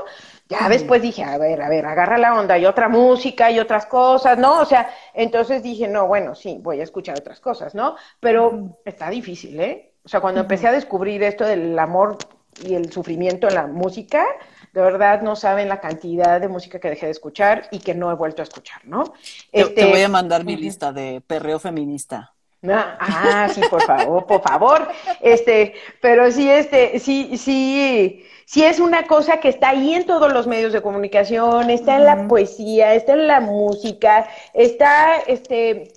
[0.50, 3.86] ya después dije, a ver, a ver, agarra la onda, y otra música y otras
[3.86, 4.60] cosas, ¿no?
[4.60, 7.96] O sea, entonces dije, no, bueno, sí, voy a escuchar otras cosas, ¿no?
[8.20, 9.94] Pero está difícil, ¿eh?
[10.06, 12.18] O sea, cuando empecé a descubrir esto del amor
[12.62, 14.26] y el sufrimiento en la música,
[14.74, 18.12] de verdad no saben la cantidad de música que dejé de escuchar y que no
[18.12, 19.04] he vuelto a escuchar, ¿no?
[19.52, 22.33] Te, este, voy a mandar mi lista de perreo feminista.
[22.70, 24.88] Ah, sí, por favor, por favor.
[25.22, 30.32] Este, pero sí, este, sí, sí, sí es una cosa que está ahí en todos
[30.32, 35.94] los medios de comunicación, está en la poesía, está en la música, está, este,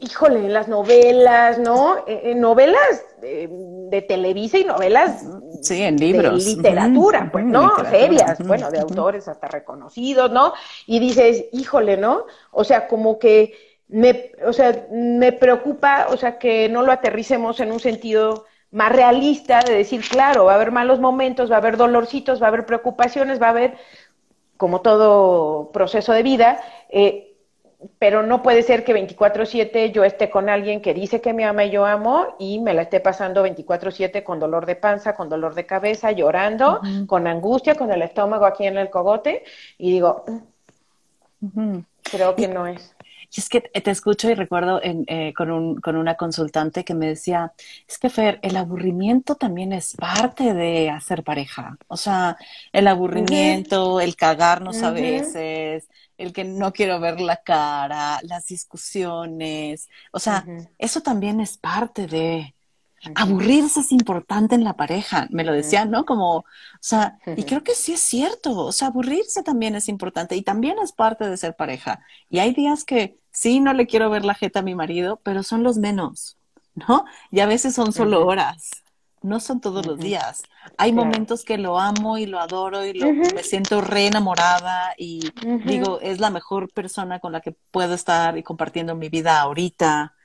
[0.00, 2.04] híjole, en las novelas, ¿no?
[2.06, 5.24] En novelas de, Televisa y novelas
[5.62, 6.44] sí, en libros.
[6.44, 7.72] de literatura, pues, ¿no?
[7.88, 10.52] Serias, bueno, de autores hasta reconocidos, ¿no?
[10.86, 12.26] Y dices, híjole, ¿no?
[12.50, 13.54] O sea, como que
[13.88, 18.92] me, o sea, me preocupa, o sea, que no lo aterricemos en un sentido más
[18.92, 22.48] realista de decir, claro, va a haber malos momentos, va a haber dolorcitos, va a
[22.48, 23.76] haber preocupaciones, va a haber,
[24.56, 26.60] como todo proceso de vida,
[26.90, 27.32] eh,
[27.98, 31.64] pero no puede ser que 24/7 yo esté con alguien que dice que me ama
[31.64, 35.54] y yo amo y me la esté pasando 24/7 con dolor de panza, con dolor
[35.54, 39.44] de cabeza, llorando, con angustia, con el estómago aquí en el cogote
[39.78, 40.24] y digo,
[42.02, 42.95] creo que no es.
[43.34, 47.06] Y es que te escucho y recuerdo eh, con, un, con una consultante que me
[47.06, 47.52] decía,
[47.86, 51.76] es que Fer, el aburrimiento también es parte de hacer pareja.
[51.88, 52.36] O sea,
[52.72, 59.88] el aburrimiento, el cagarnos a veces, el que no quiero ver la cara, las discusiones.
[60.12, 60.44] O sea,
[60.78, 62.55] eso también es parte de,
[63.14, 66.04] Aburrirse es importante en la pareja, me lo decían, ¿no?
[66.04, 66.44] Como, o
[66.80, 70.78] sea, y creo que sí es cierto, o sea, aburrirse también es importante y también
[70.82, 72.00] es parte de ser pareja.
[72.30, 75.42] Y hay días que sí, no le quiero ver la jeta a mi marido, pero
[75.42, 76.36] son los menos,
[76.74, 77.04] ¿no?
[77.30, 78.70] Y a veces son solo horas,
[79.22, 80.42] no son todos los días.
[80.78, 85.30] Hay momentos que lo amo y lo adoro y lo, me siento re enamorada y
[85.64, 90.15] digo, es la mejor persona con la que puedo estar y compartiendo mi vida ahorita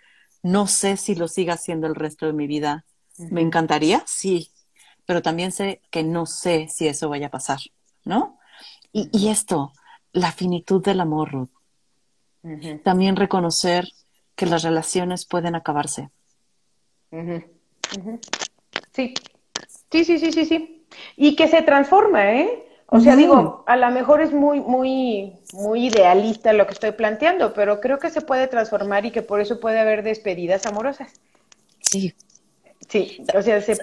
[0.43, 2.85] no sé si lo siga haciendo el resto de mi vida.
[3.17, 4.03] ¿Me encantaría?
[4.07, 4.51] Sí,
[5.05, 7.59] pero también sé que no sé si eso vaya a pasar,
[8.03, 8.39] ¿no?
[8.93, 9.71] Y, esto,
[10.11, 11.49] la finitud del amor, Ruth.
[12.83, 13.87] También reconocer
[14.35, 16.09] que las relaciones pueden acabarse.
[18.91, 19.13] Sí,
[19.91, 20.87] sí, sí, sí, sí, sí.
[21.15, 22.70] Y que se transforma, ¿eh?
[22.93, 27.53] O sea, digo, a lo mejor es muy, muy, muy idealista lo que estoy planteando,
[27.53, 31.13] pero creo que se puede transformar y que por eso puede haber despedidas amorosas.
[31.79, 32.13] Sí.
[32.89, 33.77] Sí, o sea, se...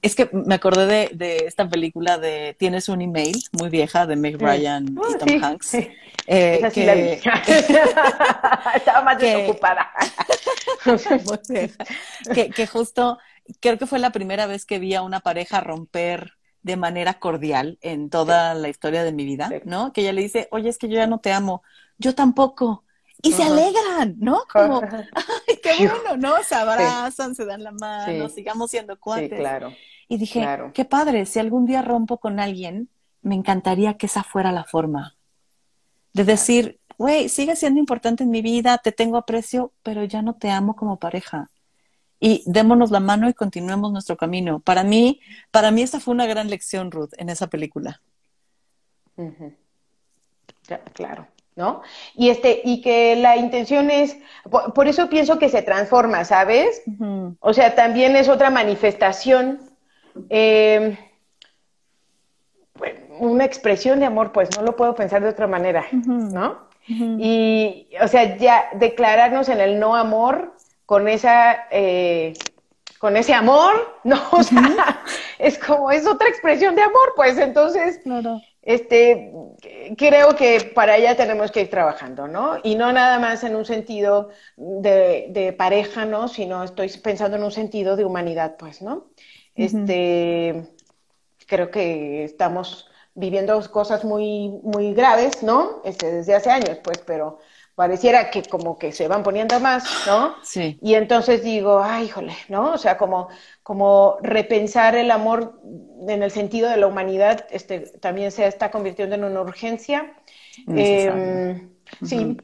[0.00, 4.14] Es que me acordé de, de, esta película de Tienes un email, muy vieja, de
[4.14, 5.72] Meg Ryan y ah, Tom Hanks.
[6.26, 7.02] Eh, Esa sí la vi.
[8.76, 9.90] Estaba más desocupada.
[12.32, 13.18] que, que justo,
[13.58, 17.78] creo que fue la primera vez que vi a una pareja romper de manera cordial
[17.80, 19.92] en toda la historia de mi vida, ¿no?
[19.92, 21.62] Que ella le dice, oye, es que yo ya no te amo,
[21.98, 22.84] yo tampoco.
[23.22, 24.42] Y se alegran, ¿no?
[24.50, 24.80] Como,
[25.14, 26.42] ay, qué bueno, ¿no?
[26.42, 29.38] Se abrazan, se dan la mano, sigamos siendo cuates.
[29.38, 29.72] claro.
[30.08, 30.44] Y dije,
[30.74, 32.88] qué padre, si algún día rompo con alguien,
[33.22, 35.16] me encantaría que esa fuera la forma.
[36.12, 40.34] De decir, güey, sigue siendo importante en mi vida, te tengo aprecio, pero ya no
[40.34, 41.48] te amo como pareja
[42.20, 44.60] y démonos la mano y continuemos nuestro camino.
[44.60, 48.00] Para mí, para mí esa fue una gran lección, Ruth, en esa película.
[50.92, 51.82] claro, ¿no?
[52.14, 54.18] Y este, y que la intención es,
[54.74, 56.82] por, eso pienso que se transforma, ¿sabes?
[57.40, 59.60] O sea, también es otra manifestación,
[60.28, 60.96] em,
[63.18, 66.68] una expresión de amor, pues no lo puedo pensar de otra manera, ¿no?
[66.86, 70.56] Y, o sea, ya declararnos en el no amor
[70.90, 71.68] con esa...
[71.70, 72.34] Eh,
[72.98, 74.20] con ese amor, ¿no?
[74.32, 75.04] O sea,
[75.38, 78.42] es como, es otra expresión de amor, pues entonces, claro.
[78.60, 79.32] este,
[79.96, 82.58] creo que para allá tenemos que ir trabajando, ¿no?
[82.62, 86.26] Y no nada más en un sentido de, de pareja, ¿no?
[86.28, 89.06] Sino estoy pensando en un sentido de humanidad, pues, ¿no?
[89.54, 90.68] Este,
[91.46, 95.80] creo que estamos viviendo cosas muy, muy graves, ¿no?
[95.84, 97.38] Este, desde hace años, pues, pero
[97.80, 100.34] pareciera que como que se van poniendo más, ¿no?
[100.42, 100.78] Sí.
[100.82, 102.74] Y entonces digo, ay, híjole, ¿no?
[102.74, 103.28] O sea, como,
[103.62, 105.58] como repensar el amor
[106.06, 110.12] en el sentido de la humanidad, este, también se está convirtiendo en una urgencia.
[110.68, 111.70] Em,
[112.04, 112.36] sí.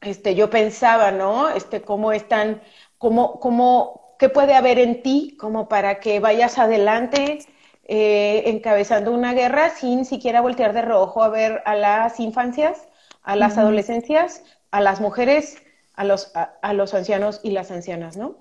[0.00, 1.50] Este, yo pensaba, ¿no?
[1.50, 2.62] Este, cómo están,
[2.96, 7.40] cómo, cómo, qué puede haber en ti como para que vayas adelante
[7.84, 12.88] eh, encabezando una guerra sin siquiera voltear de rojo a ver a las infancias,
[13.24, 15.62] a las adolescencias, a las mujeres,
[15.94, 18.36] a los, a, los ancianos y las ancianas, ¿no?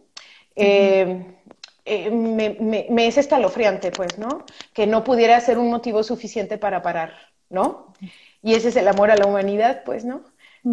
[0.55, 1.25] Eh,
[1.85, 2.57] eh, me,
[2.89, 4.45] me, es escalofriante, pues, ¿no?
[4.73, 7.13] Que no pudiera ser un motivo suficiente para parar,
[7.49, 7.93] ¿no?
[8.41, 10.23] Y ese es el amor a la humanidad, pues, ¿no?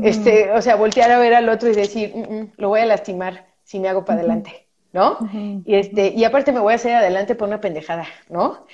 [0.02, 2.86] este, o sea, voltear a ver al otro y decir, mm, mm, lo voy a
[2.86, 4.68] lastimar si me hago para adelante.
[4.92, 5.18] ¿no?
[5.64, 8.66] Y este, y aparte me voy a hacer adelante por una pendejada, ¿no?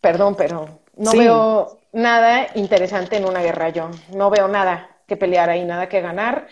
[0.00, 3.90] Perdón, pero no veo nada interesante en una guerra yo.
[4.14, 6.48] No veo nada que pelear ahí, nada que ganar.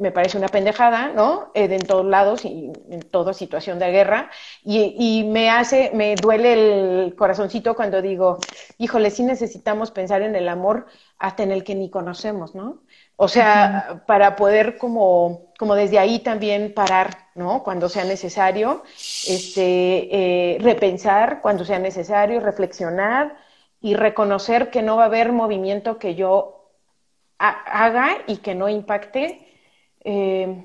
[0.00, 1.52] Me parece una pendejada, ¿no?
[1.54, 4.30] Eh, en todos lados y en toda situación de guerra.
[4.64, 8.38] Y, y, me hace, me duele el corazoncito cuando digo,
[8.78, 10.86] híjole, sí necesitamos pensar en el amor
[11.20, 12.82] hasta en el que ni conocemos, ¿no?
[13.14, 17.62] O sea, para poder como, como desde ahí también parar, ¿no?
[17.62, 18.82] Cuando sea necesario,
[19.26, 20.08] este,
[20.54, 23.45] eh, repensar cuando sea necesario, reflexionar
[23.86, 26.72] y reconocer que no va a haber movimiento que yo
[27.38, 29.46] haga y que no impacte,
[30.02, 30.64] eh,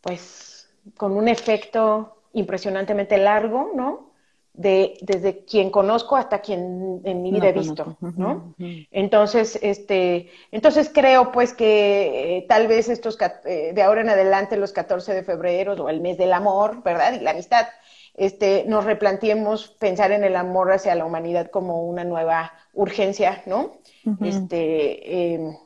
[0.00, 4.12] pues, con un efecto impresionantemente largo, ¿no?
[4.54, 8.54] de, desde quien conozco hasta quien en mi vida he visto, ¿no?
[8.90, 13.16] Entonces, este, entonces creo pues que eh, tal vez estos,
[13.46, 17.14] eh, de ahora en adelante, los 14 de febrero o el mes del amor, ¿verdad?
[17.14, 17.66] Y la amistad,
[18.14, 23.78] este, nos replanteemos pensar en el amor hacia la humanidad como una nueva urgencia, ¿no?
[24.20, 25.56] Este, em,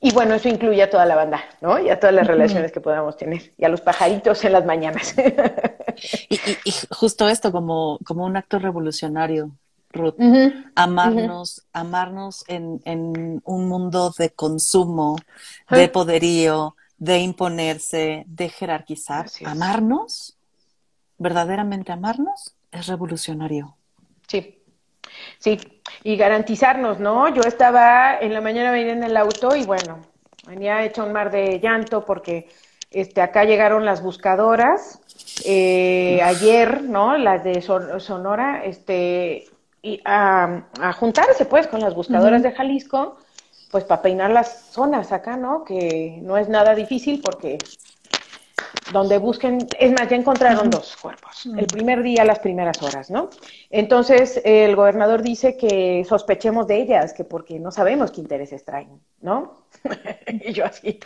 [0.00, 1.78] y bueno, eso incluye a toda la banda, ¿no?
[1.78, 3.52] Y a todas las relaciones que podamos tener.
[3.56, 5.14] Y a los pajaritos en las mañanas.
[6.28, 9.50] y, justo esto como, como un acto revolucionario,
[9.92, 10.16] Ruth.
[10.74, 15.16] amarnos, amarnos en, en, un mundo de consumo,
[15.70, 19.26] de poderío, de imponerse, de jerarquizar.
[19.44, 20.35] Amarnos,
[21.18, 23.76] verdaderamente amarnos, es revolucionario.
[24.26, 24.56] Sí,
[25.38, 25.58] Sí,
[26.02, 27.28] y garantizarnos, ¿no?
[27.28, 30.00] Yo estaba en la mañana venía en el auto y bueno,
[30.46, 32.48] venía hecho un mar de llanto porque
[32.90, 35.00] este, acá llegaron las buscadoras
[35.44, 37.16] eh, ayer, ¿no?
[37.16, 39.46] Las de Sonora, este,
[39.82, 40.64] y a,
[40.98, 43.18] juntarse pues con las buscadoras de Jalisco,
[43.70, 45.64] pues para peinar las zonas acá, ¿no?
[45.64, 47.58] Que no es nada difícil porque
[48.92, 53.30] donde busquen, es más, ya encontraron dos cuerpos, el primer día, las primeras horas, ¿no?
[53.70, 59.00] Entonces, el gobernador dice que sospechemos de ellas, que porque no sabemos qué intereses traen,
[59.20, 59.66] ¿no?
[60.26, 61.00] y yo así,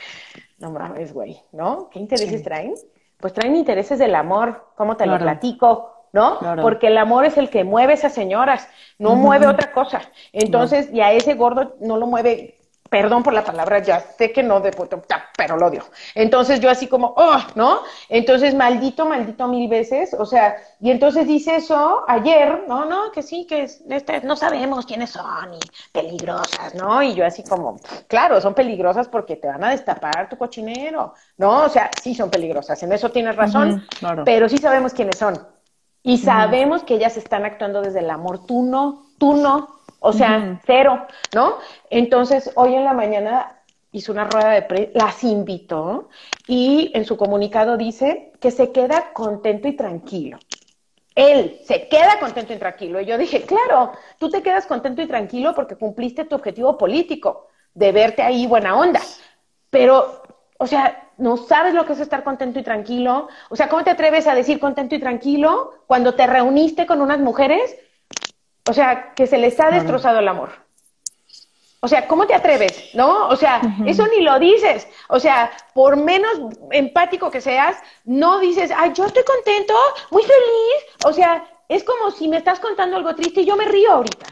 [0.59, 1.89] no mames, güey, ¿no?
[1.91, 2.75] ¿Qué intereses traen?
[3.17, 5.97] Pues traen intereses del amor, ¿cómo te lo platico?
[6.13, 6.39] ¿no?
[6.61, 10.03] Porque el amor es el que mueve a esas señoras, no mueve otra cosa.
[10.33, 12.60] Entonces, y a ese gordo no lo mueve
[12.91, 14.73] perdón por la palabra, ya sé que no de
[15.37, 15.85] pero lo odio.
[16.15, 17.83] Entonces yo así como, oh, ¿no?
[18.09, 23.23] Entonces, maldito, maldito mil veces, o sea, y entonces dice eso ayer, no, no, que
[23.23, 25.61] sí, que es, este, no sabemos quiénes son y
[25.93, 27.01] peligrosas, ¿no?
[27.03, 27.77] Y yo así como,
[28.09, 31.65] claro, son peligrosas porque te van a destapar tu cochinero, ¿no?
[31.65, 33.87] O sea, sí son peligrosas, en eso tienes razón,
[34.25, 35.39] pero sí sabemos quiénes son.
[36.03, 40.61] Y sabemos que ellas están actuando desde el amor, tú no, tú no, o sea,
[40.67, 41.59] cero, ¿no?
[41.91, 43.61] Entonces, hoy en la mañana
[43.93, 46.09] hizo una rueda de prensa, las invitó
[46.47, 50.39] y en su comunicado dice que se queda contento y tranquilo.
[51.15, 53.01] Él se queda contento y tranquilo.
[53.01, 57.49] Y yo dije, claro, tú te quedas contento y tranquilo porque cumpliste tu objetivo político
[57.75, 59.01] de verte ahí buena onda.
[59.71, 60.23] Pero,
[60.59, 63.29] o sea, no sabes lo que es estar contento y tranquilo.
[63.51, 67.19] O sea, ¿cómo te atreves a decir contento y tranquilo cuando te reuniste con unas
[67.19, 67.77] mujeres
[68.71, 70.51] o sea, que se les ha destrozado el amor.
[71.81, 72.91] O sea, ¿cómo te atreves?
[72.95, 73.27] ¿No?
[73.29, 74.87] O sea, eso ni lo dices.
[75.09, 76.39] O sea, por menos
[76.71, 79.75] empático que seas, no dices, ay, yo estoy contento,
[80.13, 80.79] muy feliz.
[81.05, 84.27] O sea, es como si me estás contando algo triste y yo me río ahorita.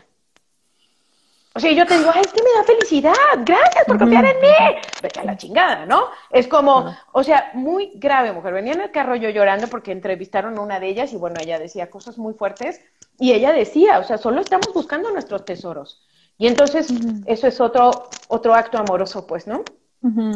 [1.58, 3.12] O sea, yo te digo, ay, es que me da felicidad,
[3.44, 4.78] gracias por confiar en mí.
[5.02, 6.04] Vete a la chingada, ¿no?
[6.30, 8.54] Es como, o sea, muy grave, mujer.
[8.54, 11.58] Venía en el carro yo llorando porque entrevistaron a una de ellas y bueno, ella
[11.58, 12.80] decía cosas muy fuertes
[13.18, 16.06] y ella decía, o sea, solo estamos buscando nuestros tesoros.
[16.38, 16.94] Y entonces,
[17.26, 19.64] eso es otro, otro acto amoroso, pues, ¿no?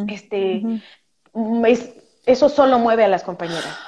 [0.09, 0.61] Este,
[1.35, 1.64] mm,
[2.27, 3.79] eso solo mueve a las compañeras.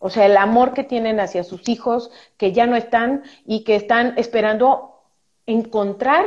[0.00, 3.76] O sea, el amor que tienen hacia sus hijos, que ya no están y que
[3.76, 4.90] están esperando
[5.46, 6.24] encontrar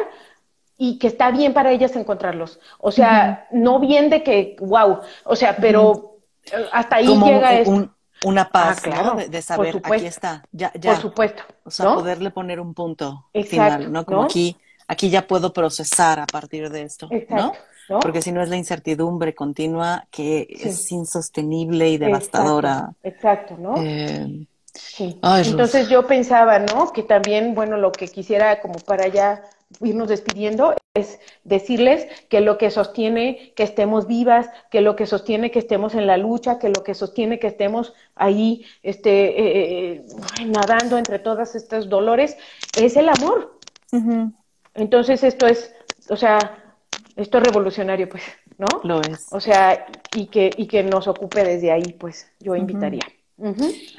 [0.77, 2.59] y que está bien para ellas encontrarlos.
[2.79, 6.19] O sea, no bien de que, wow, o sea, pero
[6.71, 7.89] hasta ahí llega eso.
[8.23, 10.93] una paz, ah, claro, De, saber, aquí está, ya, ya.
[10.93, 11.43] Por supuesto.
[11.63, 14.05] O sea, poderle poner un punto final, ¿no?
[14.05, 14.55] Como aquí,
[14.87, 17.53] aquí ya puedo procesar a partir de esto, ¿no?
[18.01, 22.91] Porque si no es la incertidumbre continua que es insostenible y devastadora.
[23.01, 23.75] Exacto, ¿no?
[23.77, 25.19] Eh, sí.
[25.23, 26.91] Entonces yo pensaba, ¿no?
[26.91, 29.41] Que también, bueno, lo que quisiera como para ya
[29.81, 35.51] irnos despidiendo es decirles que lo que sostiene que estemos vivas, que lo que sostiene
[35.51, 39.93] que estemos en la lucha, que lo que sostiene que estemos ahí este, eh,
[40.39, 42.37] eh, nadando entre todos estos dolores
[42.77, 43.59] es el amor.
[44.73, 45.73] Entonces esto es,
[46.09, 46.39] o sea,
[47.15, 48.23] esto es revolucionario, pues,
[48.57, 48.67] ¿no?
[48.83, 49.27] Lo es.
[49.31, 53.01] O sea, y que, y que nos ocupe desde ahí, pues, yo invitaría.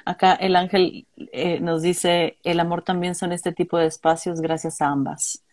[0.04, 4.80] Acá el ángel eh, nos dice, el amor también son este tipo de espacios gracias
[4.80, 5.44] a ambas,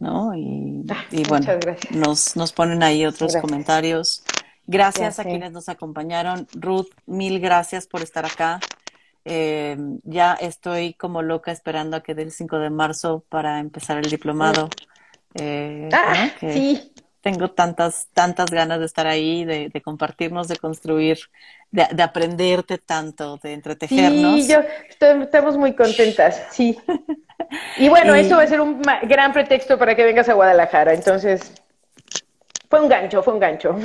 [0.00, 0.34] ¿no?
[0.34, 1.46] Y, ah, bueno,
[1.90, 4.24] nos, nos ponen ahí otros comentarios.
[4.66, 6.48] Gracias a quienes nos acompañaron.
[6.54, 8.58] Ruth, mil gracias por estar acá.
[9.24, 13.98] Eh, ya estoy como loca esperando a que dé el 5 de marzo para empezar
[13.98, 14.68] el diplomado.
[15.34, 21.18] Eh, ah, sí tengo tantas, tantas ganas de estar ahí, de, compartirnos, de construir,
[21.70, 24.44] de, aprenderte tanto, de entretejernos.
[24.44, 24.60] Sí, yo
[25.20, 26.78] estamos muy contentas, sí.
[27.78, 31.52] Y bueno, eso va a ser un gran pretexto para que vengas a Guadalajara, entonces
[32.68, 33.76] fue un gancho, fue un gancho.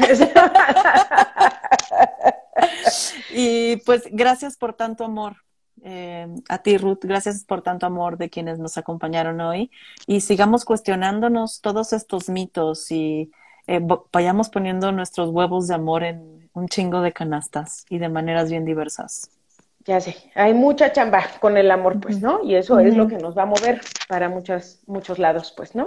[3.32, 5.38] y pues gracias por tanto amor,
[5.84, 9.72] eh, a ti, Ruth, gracias por tanto amor de quienes nos acompañaron hoy
[10.08, 13.32] y sigamos cuestionándonos todos estos mitos y
[13.68, 18.50] eh, vayamos poniendo nuestros huevos de amor en un chingo de canastas y de maneras
[18.50, 19.30] bien diversas.
[19.88, 22.44] Ya sé, hay mucha chamba con el amor, pues, ¿no?
[22.44, 25.86] Y eso es lo que nos va a mover para muchos, muchos lados, pues, ¿no?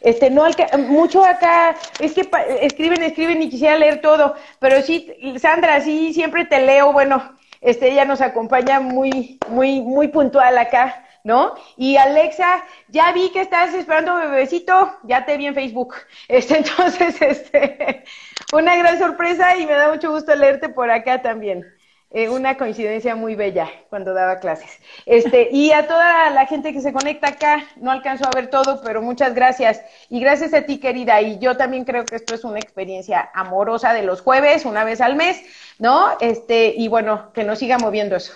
[0.00, 0.44] Este, no,
[0.86, 6.44] mucho acá, es que escriben, escriben y quisiera leer todo, pero sí, Sandra, sí, siempre
[6.44, 11.54] te leo, bueno, este, ella nos acompaña muy, muy, muy puntual acá, ¿no?
[11.76, 15.94] Y Alexa, ya vi que estás esperando bebecito, ya te vi en Facebook.
[16.28, 18.04] Este, entonces, este,
[18.52, 21.66] una gran sorpresa y me da mucho gusto leerte por acá también.
[22.12, 24.68] Eh, una coincidencia muy bella cuando daba clases.
[25.06, 28.80] Este, y a toda la gente que se conecta acá, no alcanzo a ver todo,
[28.82, 29.80] pero muchas gracias.
[30.08, 31.20] Y gracias a ti, querida.
[31.20, 35.00] Y yo también creo que esto es una experiencia amorosa de los jueves, una vez
[35.00, 35.40] al mes,
[35.78, 36.16] ¿no?
[36.20, 38.32] Este, y bueno, que nos siga moviendo eso.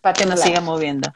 [0.00, 1.12] Para que nos siga moviendo.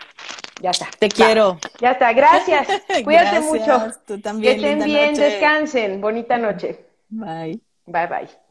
[0.62, 0.88] Ya está.
[0.98, 1.58] Te quiero.
[1.80, 2.12] Ya está.
[2.12, 2.68] Gracias.
[3.04, 3.92] Cuídate mucho.
[4.06, 4.58] Tú también.
[4.58, 6.00] Que estén bien, descansen.
[6.00, 6.86] Bonita noche.
[7.10, 7.60] Bye.
[7.86, 8.45] Bye, bye.